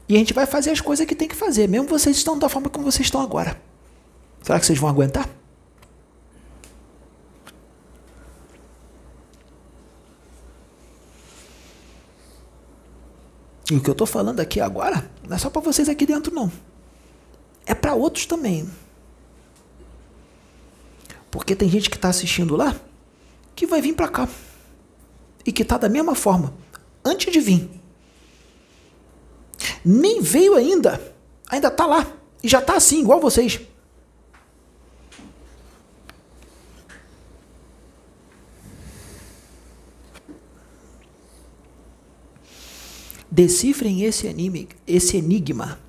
e 0.10 0.16
a 0.16 0.18
gente 0.18 0.34
vai 0.34 0.48
fazer 0.48 0.72
as 0.72 0.82
coisas 0.82 1.06
que 1.06 1.14
tem 1.14 1.28
que 1.28 1.36
fazer, 1.36 1.70
mesmo 1.70 1.88
vocês 1.88 2.18
estão 2.18 2.38
da 2.38 2.50
forma 2.50 2.68
como 2.68 2.84
vocês 2.84 3.06
estão 3.06 3.22
agora. 3.22 3.62
Será 4.42 4.60
que 4.60 4.66
vocês 4.66 4.80
vão 4.80 4.90
aguentar? 4.90 5.30
E 13.72 13.76
o 13.76 13.82
que 13.82 13.90
eu 13.90 13.94
estou 13.94 14.08
falando 14.08 14.40
aqui 14.40 14.60
agora 14.60 15.10
não 15.28 15.36
é 15.36 15.40
só 15.40 15.50
para 15.50 15.62
vocês 15.62 15.88
aqui 15.88 16.06
dentro, 16.06 16.34
não. 16.34 16.52
É 17.66 17.76
para 17.76 17.94
outros 17.94 18.26
também. 18.26 18.68
Porque 21.30 21.56
tem 21.56 21.70
gente 21.70 21.90
que 21.90 21.96
está 21.96 22.10
assistindo 22.10 22.56
lá 22.56 22.76
que 23.56 23.68
vai 23.68 23.82
vir 23.82 23.94
para 23.94 24.08
cá. 24.08 24.28
E 25.46 25.52
que 25.52 25.62
está 25.62 25.78
da 25.78 25.90
mesma 25.90 26.16
forma, 26.16 26.54
antes 27.04 27.32
de 27.32 27.40
vir. 27.40 27.70
Nem 29.84 30.22
veio 30.22 30.56
ainda. 30.56 31.00
Ainda 31.50 31.68
está 31.68 31.86
lá. 31.86 32.08
E 32.42 32.48
já 32.48 32.60
está 32.60 32.76
assim, 32.76 33.02
igual 33.02 33.20
vocês. 33.20 33.60
Decifrem 43.40 44.04
esse, 44.04 44.28
anime, 44.28 44.68
esse 44.86 45.16
enigma. 45.16 45.80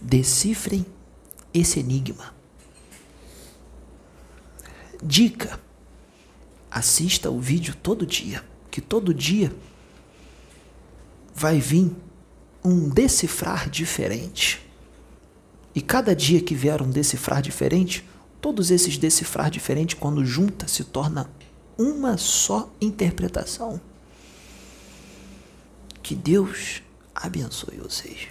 Decifrem 0.00 0.86
esse 1.52 1.80
enigma. 1.80 2.32
Dica: 5.02 5.58
assista 6.70 7.28
o 7.28 7.40
vídeo 7.40 7.74
todo 7.74 8.06
dia, 8.06 8.44
que 8.70 8.80
todo 8.80 9.12
dia 9.12 9.52
vai 11.34 11.58
vir 11.58 11.90
um 12.64 12.88
decifrar 12.88 13.68
diferente. 13.68 14.64
E 15.74 15.82
cada 15.82 16.14
dia 16.14 16.40
que 16.40 16.54
vier 16.54 16.80
um 16.80 16.88
decifrar 16.88 17.42
diferente, 17.42 18.08
todos 18.40 18.70
esses 18.70 18.96
decifrar 18.96 19.50
diferentes, 19.50 19.98
quando 19.98 20.24
junta, 20.24 20.68
se 20.68 20.84
torna 20.84 21.28
uma 21.78 22.16
só 22.16 22.70
interpretação. 22.80 23.80
Que 26.02 26.14
Deus 26.14 26.82
abençoe 27.14 27.76
vocês. 27.78 28.28